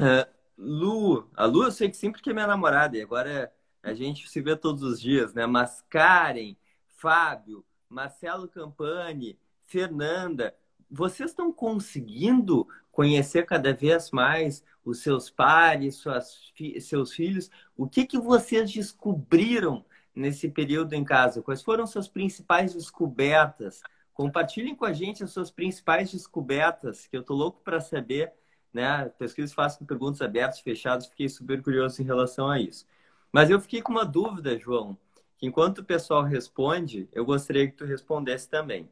[0.00, 3.52] uh, Lu, a Lu eu sei que sempre que é minha namorada, e agora
[3.82, 5.44] a gente se vê todos os dias, né?
[5.44, 6.56] Mas Karen,
[6.86, 10.56] Fábio, Marcelo Campani, Fernanda,
[10.90, 16.50] vocês estão conseguindo conhecer cada vez mais os seus pares, suas,
[16.80, 17.50] seus filhos?
[17.76, 21.42] O que, que vocês descobriram nesse período em casa?
[21.42, 23.82] Quais foram suas principais descobertas?
[24.16, 28.32] Compartilhem com a gente as suas principais descobertas, que eu tô louco para saber,
[28.72, 29.10] né?
[29.18, 32.86] Pesquisas façam perguntas abertas, fechadas, fiquei super curioso em relação a isso.
[33.30, 34.96] Mas eu fiquei com uma dúvida, João,
[35.36, 38.88] que enquanto o pessoal responde, eu gostaria que tu respondesse também.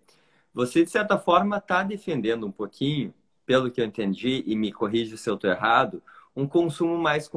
[0.53, 3.14] Você, de certa forma, está defendendo um pouquinho,
[3.47, 6.03] pelo que eu entendi, e me corrija se eu estou errado,
[6.37, 7.31] um consumo mais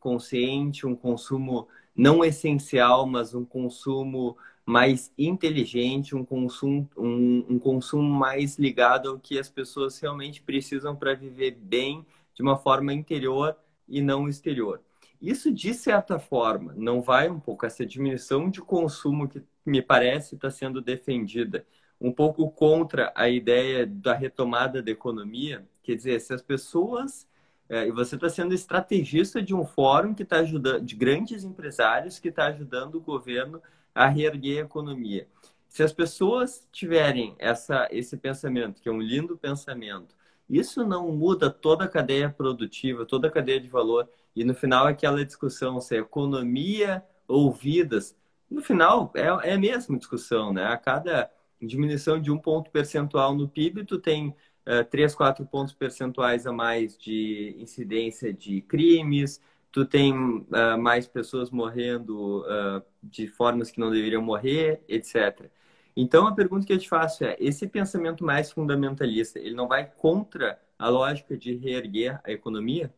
[0.00, 4.36] consciente, um consumo não essencial, mas um consumo
[4.68, 10.94] mais inteligente, um consumo, um, um consumo mais ligado ao que as pessoas realmente precisam
[10.94, 12.04] para viver bem
[12.34, 13.56] de uma forma interior
[13.88, 14.82] e não exterior.
[15.22, 20.34] Isso, de certa forma, não vai um pouco essa diminuição de consumo que me parece
[20.34, 21.64] está sendo defendida
[21.98, 25.66] um pouco contra a ideia da retomada da economia.
[25.82, 27.26] Quer dizer, se as pessoas.
[27.70, 32.18] É, e você está sendo estrategista de um fórum que está ajudando, de grandes empresários
[32.18, 33.62] que está ajudando o governo
[33.94, 35.28] a reerguer a economia.
[35.68, 40.14] Se as pessoas tiverem essa, esse pensamento, que é um lindo pensamento,
[40.48, 44.08] isso não muda toda a cadeia produtiva, toda a cadeia de valor.
[44.34, 48.16] E no final, aquela discussão se é economia ou vidas,
[48.50, 50.64] no final é, é a mesma discussão, né?
[50.64, 51.30] A cada
[51.60, 54.28] diminuição de um ponto percentual no PIB, tu tem
[54.66, 61.06] uh, 3, 4 pontos percentuais a mais de incidência de crimes, tu tem uh, mais
[61.06, 65.50] pessoas morrendo uh, de formas que não deveriam morrer, etc.
[65.96, 69.90] Então, a pergunta que eu te faço é, esse pensamento mais fundamentalista, ele não vai
[69.96, 72.94] contra a lógica de reerguer a economia?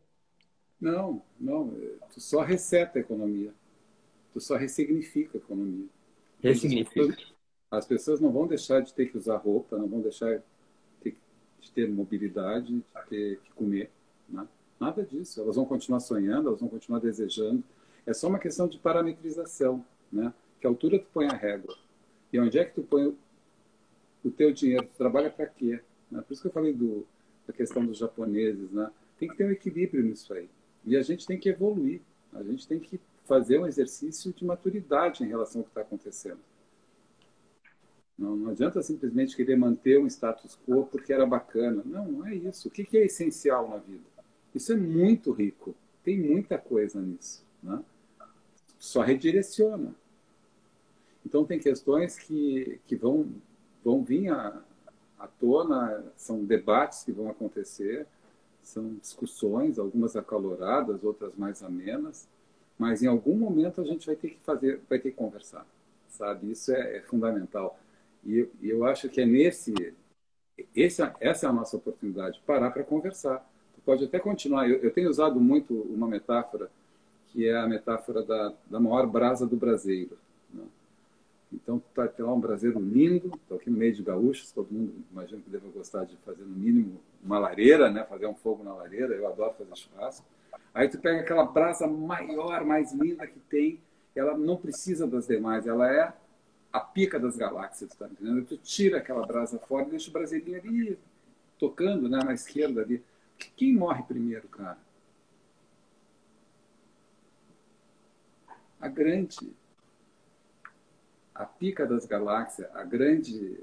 [0.79, 1.73] Não, não.
[2.13, 3.53] Tu só reseta a economia.
[4.33, 5.87] Tu só ressignifica a economia.
[6.41, 7.17] Ressignifica.
[7.69, 10.41] As pessoas não vão deixar de ter que usar roupa, não vão deixar
[11.03, 13.91] de ter mobilidade, de ter que comer.
[14.81, 15.39] Nada disso.
[15.39, 17.63] Elas vão continuar sonhando, elas vão continuar desejando.
[18.03, 19.85] É só uma questão de parametrização.
[20.11, 20.33] Né?
[20.59, 21.77] Que altura tu põe a régua?
[22.33, 23.15] E onde é que tu põe
[24.25, 24.87] o teu dinheiro?
[24.87, 25.79] Tu trabalha para quê?
[26.09, 26.21] Né?
[26.21, 27.05] Por isso que eu falei do,
[27.45, 28.71] da questão dos japoneses.
[28.71, 28.89] Né?
[29.19, 30.49] Tem que ter um equilíbrio nisso aí.
[30.83, 32.01] E a gente tem que evoluir.
[32.33, 36.39] A gente tem que fazer um exercício de maturidade em relação ao que está acontecendo.
[38.17, 41.83] Não, não adianta simplesmente querer manter um status quo porque era bacana.
[41.85, 42.67] Não, não é isso.
[42.67, 44.10] O que, que é essencial na vida?
[44.53, 45.75] Isso é muito rico.
[46.03, 47.43] Tem muita coisa nisso.
[47.61, 47.83] Né?
[48.79, 49.95] Só redireciona.
[51.25, 53.29] Então, tem questões que, que vão,
[53.83, 54.61] vão vir à,
[55.19, 58.07] à tona, são debates que vão acontecer,
[58.63, 62.27] são discussões, algumas acaloradas, outras mais amenas,
[62.77, 65.65] mas em algum momento a gente vai ter que fazer, vai ter que conversar,
[66.09, 66.51] sabe?
[66.51, 67.79] Isso é, é fundamental.
[68.25, 69.73] E, e eu acho que é nesse.
[70.75, 73.47] Esse, essa é a nossa oportunidade, parar para conversar.
[73.85, 74.69] Pode até continuar.
[74.69, 76.69] Eu, eu, tenho usado muito uma metáfora,
[77.27, 80.17] que é a metáfora da, da maior brasa do braseiro.
[80.53, 80.63] Né?
[81.51, 84.93] Então, tá, tem lá um braseiro lindo, estou aqui no meio de gaúchos, todo mundo
[85.11, 88.03] imagino que deva gostar de fazer no mínimo uma lareira, né?
[88.03, 90.25] fazer um fogo na lareira, eu adoro fazer churrasco.
[90.73, 93.79] Aí tu pega aquela brasa maior, mais linda que tem,
[94.15, 96.13] ela não precisa das demais, ela é
[96.71, 98.45] a pica das galáxias, tá entendendo?
[98.45, 100.99] Tu tira aquela brasa fora e deixa o brasileirinho ali
[101.59, 103.03] tocando, né, na esquerda ali.
[103.55, 104.77] Quem morre primeiro, cara?
[108.79, 109.53] A grande,
[111.35, 113.59] a pica das galáxias, a grande,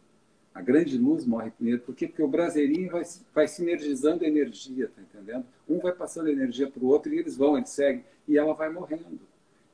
[0.55, 1.81] a grande luz morre primeiro.
[1.81, 2.07] Por quê?
[2.07, 3.03] Porque o brasileirinho vai,
[3.35, 5.45] vai sinergizando energia, tá entendendo?
[5.68, 8.70] Um vai passando energia para o outro e eles vão, eles seguem, e ela vai
[8.70, 9.20] morrendo.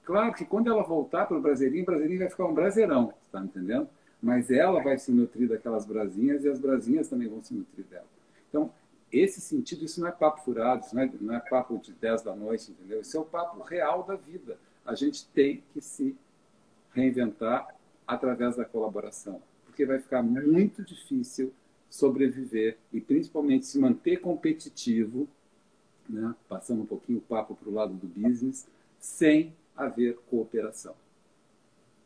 [0.04, 3.40] Claro que quando ela voltar para o brasileirinho, o brasileirinho vai ficar um braseirão, está
[3.40, 3.88] entendendo?
[4.22, 8.06] Mas ela vai se nutrir daquelas brasinhas e as brasinhas também vão se nutrir dela.
[8.48, 8.72] Então,
[9.18, 12.22] esse sentido, isso não é papo furado, isso não é, não é papo de 10
[12.22, 13.00] da noite, entendeu?
[13.00, 14.58] Isso é o papo real da vida.
[14.84, 16.16] A gente tem que se
[16.92, 17.74] reinventar
[18.06, 21.52] através da colaboração, porque vai ficar muito difícil
[21.88, 25.28] sobreviver e principalmente se manter competitivo,
[26.08, 26.34] né?
[26.48, 28.66] passando um pouquinho o papo para o lado do business,
[28.98, 30.94] sem haver cooperação.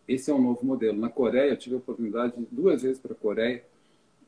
[0.07, 0.99] Esse é um novo modelo.
[0.99, 3.65] Na Coreia, eu tive a oportunidade de duas vezes para a Coreia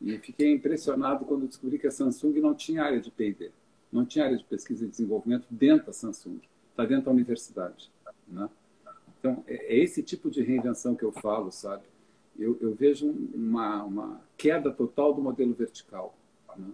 [0.01, 3.51] e fiquei impressionado quando descobri que a Samsung não tinha área de P&D,
[3.92, 6.40] não tinha área de pesquisa e desenvolvimento dentro da Samsung,
[6.70, 7.90] está dentro da universidade.
[8.26, 8.48] Né?
[9.18, 11.84] Então, é, é esse tipo de reinvenção que eu falo, sabe?
[12.38, 16.16] Eu, eu vejo uma, uma, queda total do modelo vertical.
[16.57, 16.68] Né?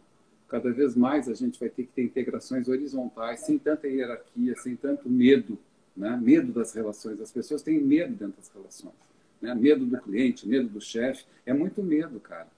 [0.48, 4.76] Cada vez mais a gente vai ter que ter integrações horizontais, sem tanta hierarquia, sem
[4.76, 5.58] tanto medo
[5.96, 6.16] né?
[6.20, 7.20] medo das relações.
[7.20, 8.94] As pessoas têm medo dentro das relações.
[9.40, 9.54] Né?
[9.54, 11.24] Medo do cliente, medo do chefe.
[11.44, 12.48] É muito medo, cara.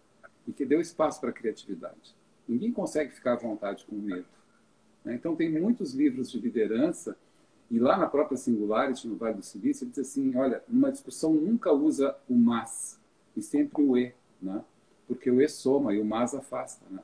[0.48, 2.16] E que deu espaço para a criatividade.
[2.48, 4.26] Ninguém consegue ficar à vontade com medo.
[5.04, 5.14] Né?
[5.14, 7.16] Então, tem muitos livros de liderança,
[7.70, 11.34] e lá na própria Singularity, no Vale do Silício, ele diz assim: olha, uma discussão
[11.34, 12.98] nunca usa o mas,
[13.36, 14.14] e sempre o e.
[14.40, 14.64] Né?
[15.06, 16.84] Por porque o E soma e o mais afasta.
[16.90, 17.00] Né?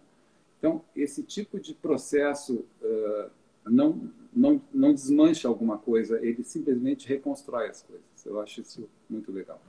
[0.58, 3.30] Então, esse tipo de processo uh,
[3.66, 8.04] não, não, não desmancha alguma coisa, ele simplesmente reconstrói as coisas.
[8.24, 9.60] Eu acho isso muito legal.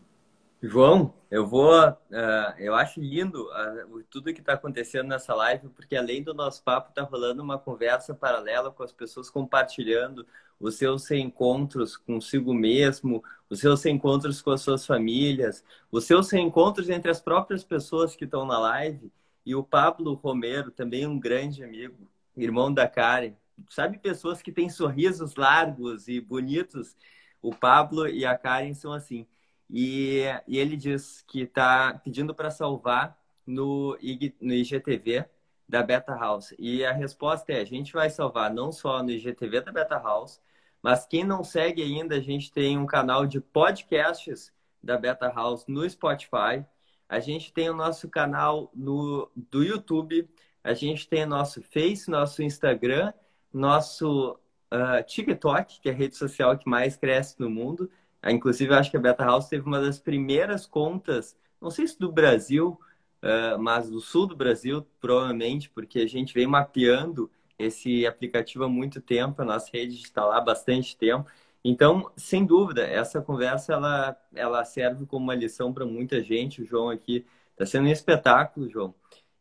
[0.67, 1.71] João, eu vou.
[1.89, 6.63] Uh, eu acho lindo uh, tudo que está acontecendo nessa live, porque além do nosso
[6.63, 10.25] papo, está rolando uma conversa paralela com as pessoas compartilhando
[10.59, 16.89] os seus reencontros consigo mesmo, os seus reencontros com as suas famílias, os seus reencontros
[16.89, 19.11] entre as próprias pessoas que estão na live.
[19.45, 23.33] E o Pablo Romero, também um grande amigo, irmão da Karen.
[23.69, 26.95] Sabe, pessoas que têm sorrisos largos e bonitos.
[27.41, 29.27] O Pablo e a Karen são assim.
[29.69, 35.25] E, e ele diz que está pedindo para salvar no, IG, no IGTV
[35.67, 36.53] da Beta House.
[36.59, 40.39] E a resposta é: a gente vai salvar não só no IGTV da Beta House,
[40.81, 44.53] mas quem não segue ainda, a gente tem um canal de podcasts
[44.83, 46.63] da Beta House no Spotify.
[47.09, 50.29] A gente tem o nosso canal no, do YouTube.
[50.63, 53.13] A gente tem nosso Face, nosso Instagram,
[53.53, 54.39] nosso
[54.71, 57.89] uh, TikTok, que é a rede social que mais cresce no mundo.
[58.25, 61.85] Ah, inclusive, eu acho que a Beta House teve uma das primeiras contas, não sei
[61.85, 62.79] se do Brasil,
[63.21, 68.67] uh, mas do sul do Brasil, provavelmente, porque a gente vem mapeando esse aplicativo há
[68.67, 71.29] muito tempo, a nossa rede está lá há bastante tempo.
[71.63, 76.63] Então, sem dúvida, essa conversa ela, ela serve como uma lição para muita gente.
[76.63, 78.93] O João aqui está sendo um espetáculo, João.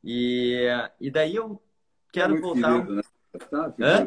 [0.02, 0.68] E,
[1.00, 1.58] e daí eu
[2.12, 2.84] quero muito voltar.
[2.84, 3.02] Querido, né?
[3.48, 4.04] tá,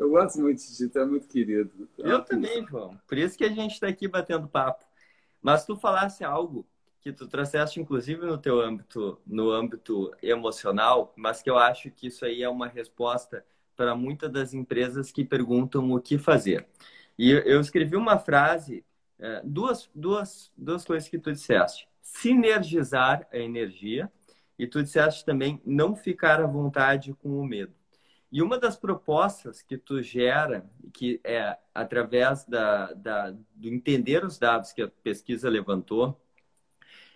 [0.00, 1.86] eu gosto muito de ti, tu é muito querido.
[1.98, 2.98] Eu também, João.
[3.06, 4.86] Por isso que a gente está aqui batendo papo.
[5.42, 6.66] Mas tu falasse algo
[7.02, 12.06] que tu trouxeste, inclusive, no teu âmbito, no âmbito emocional, mas que eu acho que
[12.06, 13.44] isso aí é uma resposta
[13.76, 16.66] para muitas das empresas que perguntam o que fazer.
[17.18, 18.82] E eu escrevi uma frase,
[19.18, 21.86] é, duas, duas, duas coisas que tu disseste.
[22.00, 24.10] Sinergizar a energia
[24.58, 27.74] e tu disseste também não ficar à vontade com o medo.
[28.32, 34.38] E uma das propostas que tu gera, que é através da, da, do entender os
[34.38, 36.20] dados que a pesquisa levantou,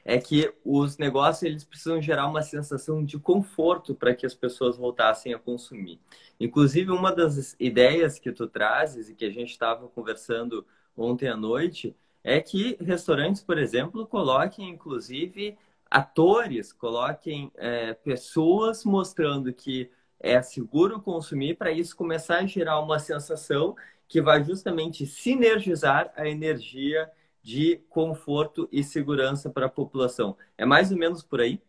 [0.05, 4.77] é que os negócios eles precisam gerar uma sensação de conforto para que as pessoas
[4.77, 5.99] voltassem a consumir.
[6.39, 11.37] Inclusive, uma das ideias que tu trazes e que a gente estava conversando ontem à
[11.37, 15.57] noite é que restaurantes, por exemplo, coloquem, inclusive,
[15.91, 19.91] atores, coloquem é, pessoas mostrando que
[20.25, 23.77] é seguro consumir para isso começar a gerar uma sensação
[24.09, 27.11] que vai justamente sinergizar a energia
[27.43, 30.35] de conforto e segurança para a população.
[30.57, 31.61] É mais ou menos por aí?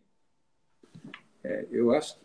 [1.44, 2.24] É, eu acho que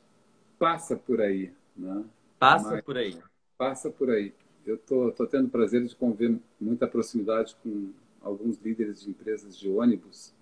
[0.58, 1.54] passa por aí.
[1.76, 2.06] Né?
[2.40, 3.20] Passa Mas, por aí.
[3.58, 4.34] Passa por aí.
[4.66, 9.58] Eu tô, tô tendo o prazer de conviver muita proximidade com alguns líderes de empresas
[9.58, 10.34] de ônibus,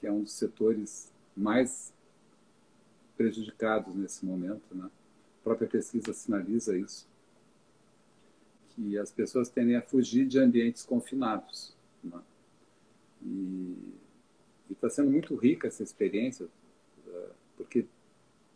[0.00, 1.94] que é um dos setores mais
[3.16, 4.88] prejudicados nesse momento, né?
[5.48, 7.08] Própria pesquisa sinaliza isso,
[8.68, 11.74] que as pessoas tendem a fugir de ambientes confinados.
[12.04, 12.20] Né?
[13.22, 13.74] E
[14.70, 16.46] está sendo muito rica essa experiência,
[17.06, 17.86] eh, porque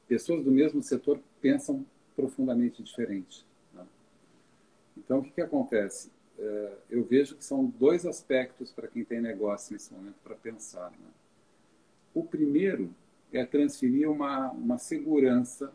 [0.07, 1.85] pessoas do mesmo setor pensam
[2.15, 3.47] profundamente diferente.
[3.73, 3.87] Né?
[4.99, 6.11] Então, o que, que acontece?
[6.39, 10.91] Eh, eu vejo que são dois aspectos para quem tem negócio nesse momento para pensar.
[10.91, 11.11] Né?
[12.13, 12.95] O primeiro
[13.33, 15.73] é transferir uma, uma segurança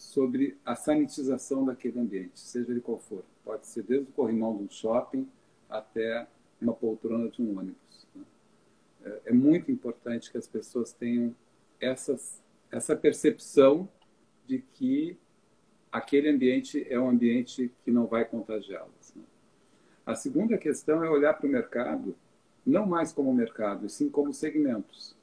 [0.00, 3.22] sobre a sanitização daquele ambiente, seja ele qual for.
[3.44, 5.28] Pode ser desde o corrimão de um shopping
[5.68, 6.26] até
[6.60, 8.08] uma poltrona de um ônibus.
[8.14, 8.22] Né?
[9.04, 11.36] É, é muito importante que as pessoas tenham
[11.78, 12.42] essas,
[12.72, 13.86] essa percepção
[14.46, 15.18] de que
[15.92, 19.12] aquele ambiente é um ambiente que não vai contagiá-las.
[19.14, 19.22] Né?
[20.06, 22.16] A segunda questão é olhar para o mercado,
[22.64, 25.14] não mais como mercado, e sim como segmentos.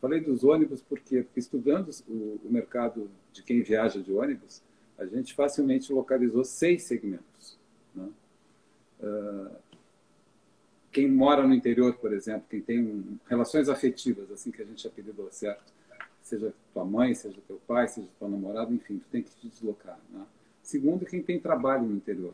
[0.00, 4.62] Falei dos ônibus porque, estudando o, o, mercado de quem viaja de ônibus,
[4.96, 7.58] a gente facilmente localizou seis segmentos.
[7.94, 8.08] Né?
[9.00, 9.50] Uh,
[10.90, 15.30] quem mora no interior, por exemplo, quem tem relações afetivas, assim que a gente apelidou,
[15.30, 15.74] certo?
[16.22, 19.98] Seja tua mãe, seja teu pai, seja teu namorado, enfim, tu tem que te deslocar.
[20.10, 20.24] Né?
[20.62, 22.32] Segundo, quem tem trabalho no interior.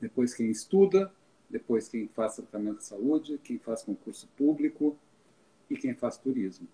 [0.00, 1.10] Depois, quem estuda,
[1.48, 4.98] depois, quem faz tratamento de saúde, quem faz concurso público,
[5.70, 6.66] e quem faz turismo.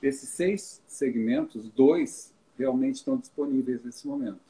[0.00, 4.40] Desses seis segmentos, dois realmente estão disponíveis nesse momento,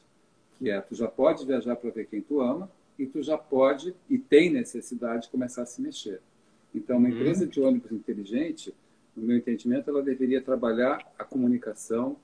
[0.57, 3.93] que é tu já pode viajar para ver quem tu ama e tu já pode
[4.09, 6.21] e tem necessidade de começar a se mexer.
[6.73, 7.15] Então, uma uhum.
[7.15, 8.73] empresa de ônibus inteligente,
[9.15, 12.17] no meu entendimento, ela deveria trabalhar a comunicação,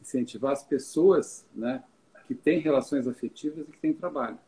[0.00, 1.82] incentivar as pessoas, né,
[2.26, 4.38] que têm relações afetivas e que têm trabalho.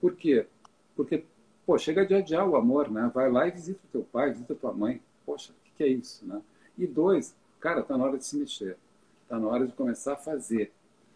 [0.00, 0.46] Por quê?
[0.94, 1.24] Porque,
[1.66, 3.10] pô, chega de adiar o amor, né?
[3.12, 5.00] Vai lá e visita o teu pai, visita tua mãe.
[5.26, 6.40] Poxa, que é isso, né?
[6.76, 8.76] E dois, Cara, está na hora de se mexer.
[9.28, 10.72] Está na hora de começar a fazer.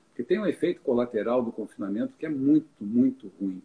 [0.08, 3.62] Porque tem um efeito colateral do confinamento que é muito, muito ruim,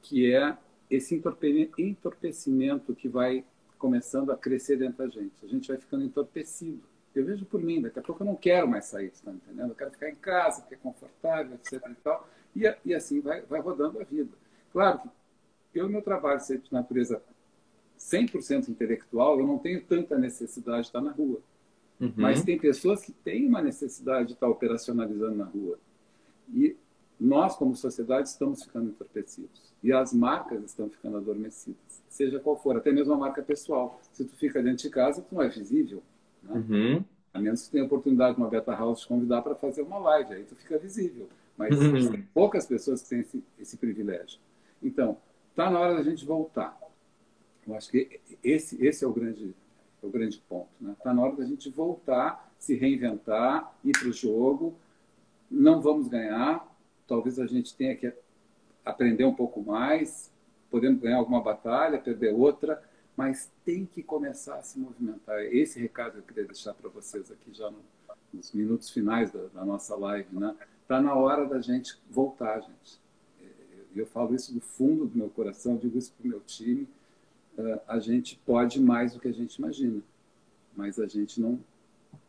[0.00, 0.56] que é
[0.90, 3.44] esse entorpecimento que vai
[3.78, 5.34] começando a crescer dentro da gente.
[5.44, 6.82] A gente vai ficando entorpecido.
[7.14, 9.72] Eu vejo por mim, daqui a pouco eu não quero mais sair, está entendendo?
[9.72, 11.86] Eu quero ficar em casa, porque é confortável, etc.
[11.90, 12.26] E, tal,
[12.56, 14.30] e, e assim vai, vai rodando a vida.
[14.72, 15.10] Claro que
[15.70, 17.22] pelo meu trabalho ser de natureza
[17.98, 21.42] 100% intelectual, eu não tenho tanta necessidade de estar na rua.
[22.02, 22.12] Uhum.
[22.16, 25.78] Mas tem pessoas que têm uma necessidade de estar operacionalizando na rua.
[26.52, 26.76] E
[27.18, 29.72] nós, como sociedade, estamos ficando entorpecidos.
[29.80, 32.02] E as marcas estão ficando adormecidas.
[32.08, 34.00] Seja qual for, até mesmo a marca pessoal.
[34.12, 36.02] Se tu fica dentro de casa, tu não é visível.
[36.42, 36.54] Né?
[36.54, 37.04] Uhum.
[37.32, 39.98] A menos que tenha a oportunidade de uma beta house te convidar para fazer uma
[39.98, 41.28] live, aí tu fica visível.
[41.56, 42.10] Mas uhum.
[42.10, 44.40] tem poucas pessoas que têm esse, esse privilégio.
[44.82, 45.16] Então,
[45.50, 46.76] está na hora da gente voltar.
[47.66, 49.54] Eu acho que esse, esse é o grande,
[50.02, 50.68] é o grande ponto.
[50.80, 50.96] Está né?
[51.02, 54.74] Tá na hora da gente voltar, se reinventar, ir para o jogo.
[55.50, 56.66] Não vamos ganhar.
[57.06, 58.12] Talvez a gente tenha que
[58.84, 60.30] aprender um pouco mais.
[60.70, 62.82] Podemos ganhar alguma batalha, perder outra
[63.16, 65.40] mas tem que começar a se movimentar.
[65.44, 67.78] Esse recado eu queria deixar para vocês aqui já no,
[68.32, 70.56] nos minutos finais da, da nossa live, né?
[70.82, 73.00] Está na hora da gente voltar, gente.
[73.40, 73.46] É,
[73.94, 76.88] eu falo isso do fundo do meu coração, digo isso para o meu time.
[77.86, 80.00] A gente pode mais do que a gente imagina,
[80.74, 81.60] mas a gente não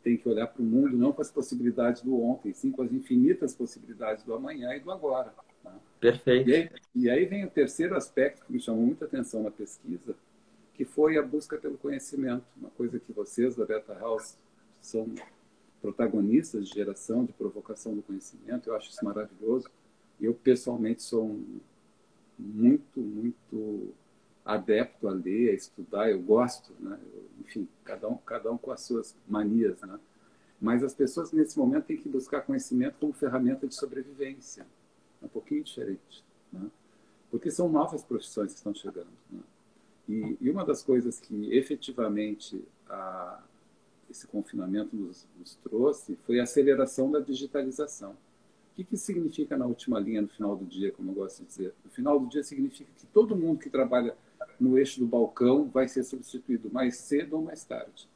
[0.03, 2.91] tem que olhar para o mundo não com as possibilidades do ontem, sim com as
[2.91, 5.33] infinitas possibilidades do amanhã e do agora.
[5.63, 5.73] Tá?
[5.99, 6.49] Perfeito.
[6.49, 10.15] E aí, e aí vem o terceiro aspecto que me chamou muita atenção na pesquisa,
[10.73, 14.37] que foi a busca pelo conhecimento, uma coisa que vocês da Beta House
[14.81, 15.07] são
[15.81, 18.69] protagonistas de geração, de provocação do conhecimento.
[18.69, 19.69] Eu acho isso maravilhoso.
[20.19, 21.59] Eu pessoalmente sou um,
[22.37, 23.93] muito, muito
[24.45, 26.09] adepto a ler, a estudar.
[26.09, 26.99] Eu gosto, né?
[27.13, 29.99] Eu, enfim, cada um, cada um com as suas manias, né?
[30.59, 34.65] Mas as pessoas nesse momento têm que buscar conhecimento como ferramenta de sobrevivência,
[35.21, 36.69] é um pouquinho diferente, né?
[37.29, 39.09] Porque são novas profissões que estão chegando.
[39.29, 39.41] Né?
[40.07, 43.43] E, e uma das coisas que efetivamente a,
[44.09, 48.11] esse confinamento nos, nos, trouxe foi a aceleração da digitalização.
[48.11, 51.47] O que, que significa na última linha, no final do dia, como eu gosto de
[51.47, 51.73] dizer?
[51.83, 54.15] No final do dia significa que todo mundo que trabalha
[54.63, 58.09] no eixo do balcão vai ser substituído mais cedo ou mais tarde.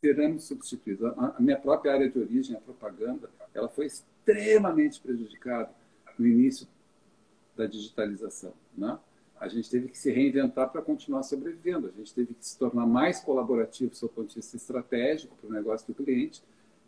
[0.00, 1.06] Seremos substituídos.
[1.16, 5.70] A, minha própria área de origem, a propaganda, ela foi extremamente prejudicada
[6.18, 6.66] no início
[7.56, 8.52] da digitalização.
[8.76, 8.98] Né?
[9.42, 11.88] a gente teve que se reinventar para continuar sobrevivendo.
[11.88, 15.52] A gente teve que se tornar mais colaborativo do ponto de vista estratégico para o
[15.52, 16.40] negócio do cliente,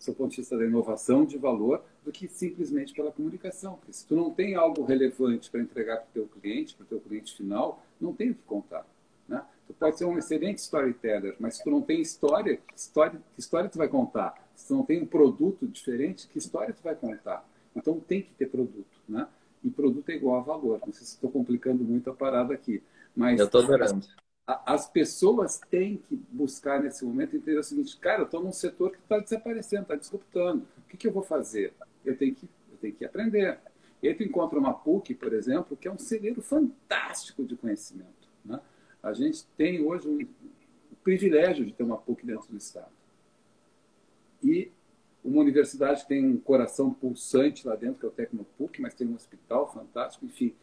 [0.05, 3.75] seu ponto de vista da inovação de valor, do que simplesmente pela comunicação.
[3.77, 6.87] Porque se tu não tem algo relevante para entregar para o teu cliente, para o
[6.87, 8.87] teu cliente final, não tem o que contar.
[9.29, 9.43] Né?
[9.67, 13.41] Tu pode ser um excelente storyteller, mas se tu não tem história, que história, que
[13.41, 14.35] história tu vai contar?
[14.55, 17.49] Se tu não tem um produto diferente, que história tu vai contar?
[17.75, 19.27] Então tem que ter produto, né?
[19.65, 20.81] e produto é igual a valor.
[20.87, 22.83] Não sei se estou complicando muito a parada aqui.
[23.17, 24.07] Mas eu estou adorando.
[24.47, 28.53] As, as pessoas têm que buscar nesse momento entender o seguinte, cara, eu estou num
[28.53, 30.67] setor que está desaparecendo, está disruptando.
[30.79, 31.73] O que, que eu vou fazer?
[32.05, 33.59] Eu tenho que, eu tenho que aprender.
[34.03, 38.29] E aí tu encontra uma PUC, por exemplo, que é um celeiro fantástico de conhecimento.
[38.45, 38.61] Né?
[39.03, 40.21] A gente tem hoje um,
[40.93, 42.93] o privilégio de ter uma PUC dentro do Estado.
[44.43, 44.71] E
[45.25, 49.07] uma universidade que tem um coração pulsante lá dentro, que é o Tecnopuc, mas tem
[49.07, 50.27] um hospital fantástico.
[50.27, 50.55] Enfim,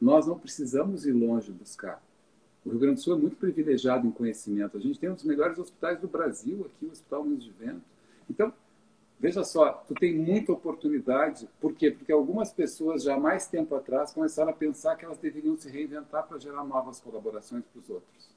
[0.00, 2.02] nós não precisamos ir longe buscar.
[2.66, 4.76] O Rio Grande do Sul é muito privilegiado em conhecimento.
[4.76, 7.82] A gente tem um dos melhores hospitais do Brasil aqui, o Hospital Minas de Vento.
[8.28, 8.52] Então,
[9.20, 11.48] veja só, tu tem muita oportunidade.
[11.60, 11.92] Por quê?
[11.92, 15.70] Porque algumas pessoas já há mais tempo atrás começaram a pensar que elas deveriam se
[15.70, 18.28] reinventar para gerar novas colaborações para os outros.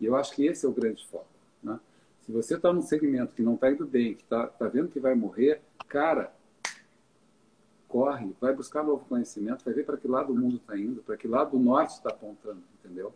[0.00, 1.28] E eu acho que esse é o grande foco.
[1.62, 1.78] Né?
[2.22, 4.98] Se você está num segmento que não está indo bem, que está tá vendo que
[4.98, 6.32] vai morrer, cara,
[7.86, 11.18] corre, vai buscar novo conhecimento, vai ver para que lado o mundo está indo, para
[11.18, 13.12] que lado o norte está apontando, entendeu?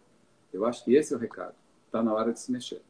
[0.53, 1.55] Eu acho que esse é o recado.
[1.86, 2.82] Está na hora de se mexer.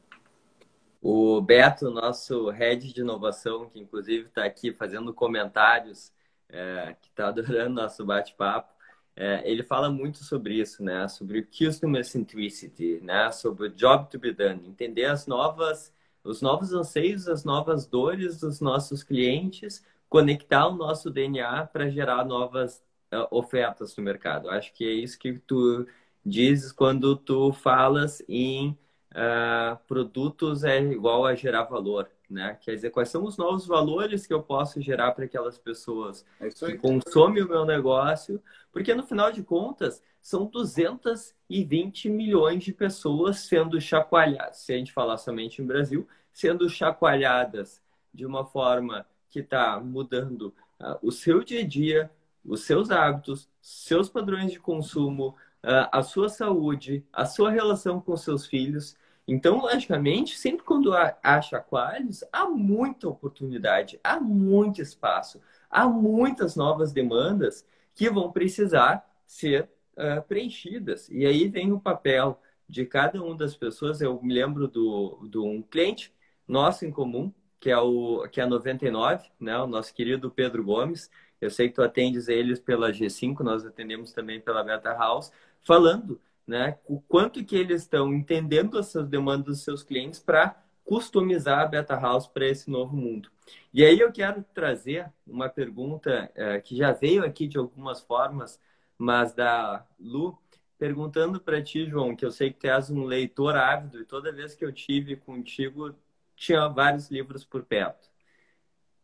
[1.02, 6.12] O Beto, nosso head de inovação, que inclusive está aqui fazendo comentários,
[6.48, 8.72] é, que está adorando nosso bate-papo,
[9.16, 11.08] é, ele fala muito sobre isso, né?
[11.08, 13.30] Sobre customer centricity, né?
[13.32, 15.92] Sobre o job to be done, entender as novas
[16.22, 22.24] os novos anseios, as novas dores dos nossos clientes, conectar o nosso DNA para gerar
[22.24, 22.82] novas
[23.12, 24.50] uh, ofertas no mercado.
[24.50, 25.86] Acho que é isso que tu
[26.24, 28.76] dizes quando tu falas em
[29.10, 32.58] uh, produtos é igual a gerar valor, né?
[32.60, 36.48] Quer dizer, quais são os novos valores que eu posso gerar para aquelas pessoas é
[36.48, 38.42] que consomem o meu negócio,
[38.72, 44.92] porque no final de contas são 220 milhões de pessoas sendo chacoalhadas, se a gente
[44.92, 51.42] falar somente em Brasil, sendo chacoalhadas de uma forma que está mudando uh, o seu
[51.42, 52.10] dia a dia,
[52.44, 58.46] os seus hábitos, seus padrões de consumo, a sua saúde, a sua relação com seus
[58.46, 58.96] filhos.
[59.26, 65.40] Então, logicamente, sempre quando há chacoalhos, há muita oportunidade, há muito espaço,
[65.70, 71.08] há muitas novas demandas que vão precisar ser uh, preenchidas.
[71.10, 74.00] E aí vem o papel de cada uma das pessoas.
[74.00, 76.12] Eu me lembro do, do um cliente
[76.46, 79.58] nosso em comum, que é o que é a 99, né?
[79.58, 81.10] O nosso querido Pedro Gomes.
[81.40, 85.32] Eu sei que tu atendes eles pela G5, nós atendemos também pela Beta House,
[85.62, 91.60] falando, né, o quanto que eles estão entendendo essas demandas dos seus clientes para customizar
[91.60, 93.30] a Beta House para esse novo mundo.
[93.72, 98.60] E aí eu quero trazer uma pergunta é, que já veio aqui de algumas formas,
[98.98, 100.36] mas da Lu,
[100.76, 104.32] perguntando para ti, João, que eu sei que tu és um leitor ávido e toda
[104.32, 105.94] vez que eu tive contigo
[106.34, 108.10] tinha vários livros por perto.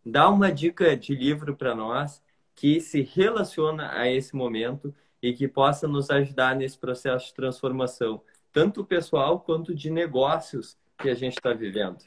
[0.04, 2.22] Dá uma dica de livro para nós
[2.54, 4.94] que se relaciona a esse momento
[5.27, 8.22] e que possa nos ajudar nesse processo de transformação,
[8.53, 11.99] tanto pessoal quanto de negócios que a gente está vivendo.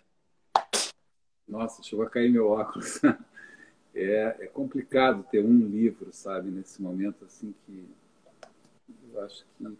[1.45, 3.01] Nossa, chegou a cair meu óculos.
[3.91, 7.89] É, é complicado ter um livro, sabe, nesse momento assim que
[9.11, 9.77] eu acho que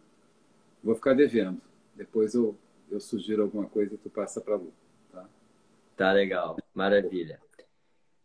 [0.84, 1.62] vou ficar devendo.
[1.96, 2.58] Depois eu,
[2.90, 4.74] eu sugiro alguma coisa e tu passa para a Lu.
[5.96, 7.40] Tá legal, maravilha.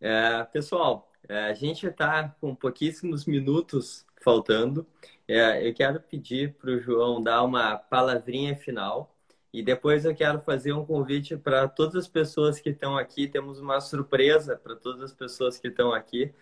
[0.01, 4.85] É, pessoal, é, a gente está com pouquíssimos minutos faltando.
[5.27, 9.15] É, eu quero pedir para o João dar uma palavrinha final
[9.55, 13.27] e depois eu quero fazer um convite para todas as pessoas que estão aqui.
[13.27, 16.33] Temos uma surpresa para todas as pessoas que estão aqui.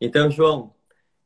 [0.00, 0.72] Então, João,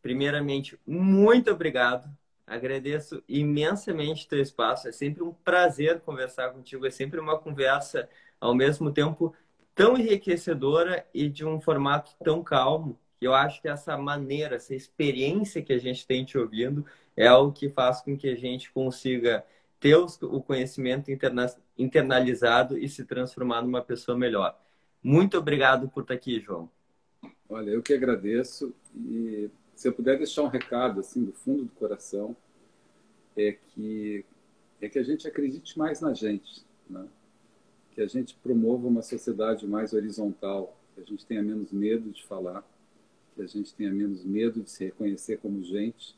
[0.02, 2.08] primeiramente, muito obrigado.
[2.46, 4.88] Agradeço imensamente teu espaço.
[4.88, 6.86] É sempre um prazer conversar contigo.
[6.86, 8.08] É sempre uma conversa
[8.40, 9.34] ao mesmo tempo
[9.74, 12.98] tão enriquecedora e de um formato tão calmo.
[13.18, 16.84] Que Eu acho que essa maneira, essa experiência que a gente tem te ouvindo
[17.16, 19.44] é o que faz com que a gente consiga
[19.80, 21.46] ter o conhecimento interna
[21.76, 24.58] internalizado e se transformar numa pessoa melhor.
[25.02, 26.70] Muito obrigado por estar aqui, João.
[27.48, 31.70] Olha, eu que agradeço e se eu puder deixar um recado assim do fundo do
[31.72, 32.34] coração
[33.36, 34.24] é que
[34.80, 37.06] é que a gente acredite mais na gente, né?
[37.94, 42.24] que a gente promova uma sociedade mais horizontal, que a gente tenha menos medo de
[42.24, 42.64] falar,
[43.34, 46.16] que a gente tenha menos medo de se reconhecer como gente,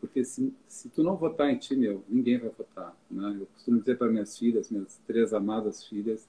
[0.00, 2.96] porque se, se tu não votar em ti, meu, ninguém vai votar.
[3.10, 3.36] Né?
[3.40, 6.26] Eu costumo dizer para minhas filhas, minhas três amadas filhas,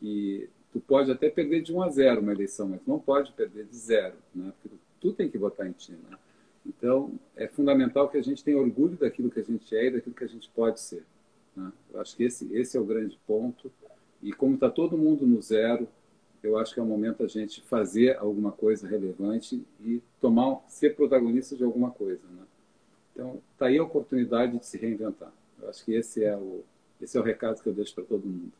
[0.00, 3.64] que tu pode até perder de 1 a 0 uma eleição, mas não pode perder
[3.64, 4.52] de zero, né?
[4.60, 5.92] porque tu tem que votar em ti.
[5.92, 6.18] Né?
[6.66, 10.14] Então, é fundamental que a gente tenha orgulho daquilo que a gente é e daquilo
[10.14, 11.04] que a gente pode ser.
[11.54, 11.72] Né?
[11.94, 13.70] Eu acho que esse, esse é o grande ponto.
[14.20, 15.86] E como está todo mundo no zero,
[16.46, 20.94] eu acho que é o momento a gente fazer alguma coisa relevante e tomar, ser
[20.94, 22.42] protagonista de alguma coisa, né?
[23.12, 25.32] Então, está aí a oportunidade de se reinventar.
[25.60, 26.62] Eu acho que esse é o,
[27.00, 28.52] esse é o recado que eu deixo para todo mundo.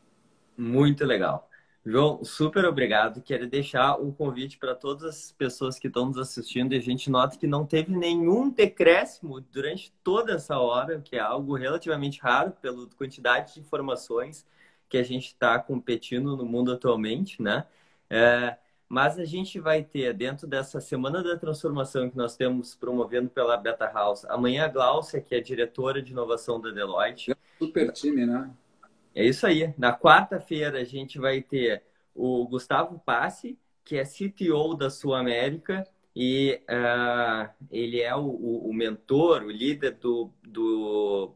[0.57, 1.49] Muito legal.
[1.85, 3.23] João, super obrigado.
[3.23, 6.73] Quero deixar um convite para todas as pessoas que estão nos assistindo.
[6.73, 11.21] E a gente nota que não teve nenhum decréscimo durante toda essa hora, que é
[11.21, 14.45] algo relativamente raro pela quantidade de informações
[14.89, 17.65] que a gente está competindo no mundo atualmente, né?
[18.09, 18.57] É,
[18.89, 23.57] mas a gente vai ter, dentro dessa Semana da Transformação que nós temos promovendo pela
[23.57, 27.35] Beta House, amanhã a Glaucia, que é diretora de inovação da Deloitte.
[27.59, 28.51] Super time, né?
[29.15, 29.75] É isso aí.
[29.77, 31.83] Na quarta-feira a gente vai ter
[32.15, 38.73] o Gustavo Passe, que é CTO da Sul América, e uh, ele é o, o,
[38.73, 41.35] mentor, o líder do, do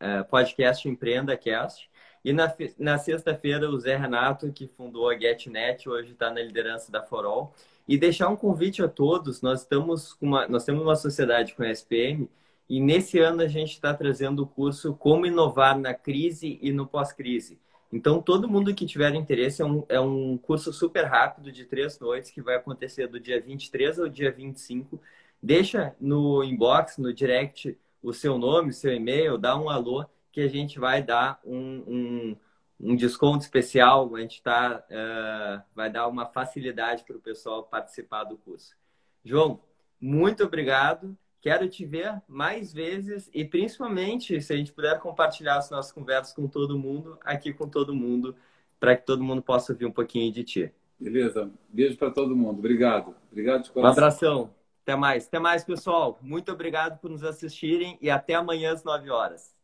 [0.00, 1.90] uh, podcast Empreenda Cast.
[2.24, 6.90] E na, na sexta-feira, o Zé Renato, que fundou a GetNet, hoje está na liderança
[6.90, 7.52] da Forol.
[7.86, 11.70] E deixar um convite a todos, nós, estamos uma, nós temos uma sociedade com a
[11.70, 12.30] SPM
[12.66, 16.86] e nesse ano a gente está trazendo o curso Como Inovar na Crise e no
[16.86, 17.58] Pós-Crise.
[17.92, 21.98] Então, todo mundo que tiver interesse, é um, é um curso super rápido de três
[22.00, 24.98] noites que vai acontecer do dia 23 ao dia 25.
[25.42, 30.48] Deixa no inbox, no direct, o seu nome, seu e-mail, dá um alô que a
[30.48, 32.36] gente vai dar um, um,
[32.80, 38.24] um desconto especial, a gente tá, uh, vai dar uma facilidade para o pessoal participar
[38.24, 38.76] do curso.
[39.24, 39.60] João,
[40.00, 41.16] muito obrigado.
[41.40, 46.34] Quero te ver mais vezes e principalmente se a gente puder compartilhar as nossas conversas
[46.34, 48.34] com todo mundo, aqui com todo mundo,
[48.80, 50.72] para que todo mundo possa ouvir um pouquinho de ti.
[50.98, 51.48] Beleza.
[51.68, 52.58] Beijo para todo mundo.
[52.58, 53.14] Obrigado.
[53.30, 53.88] Obrigado de coração.
[53.88, 54.54] Um abração.
[54.82, 55.28] Até mais.
[55.28, 56.18] Até mais, pessoal.
[56.20, 59.54] Muito obrigado por nos assistirem e até amanhã às 9 horas.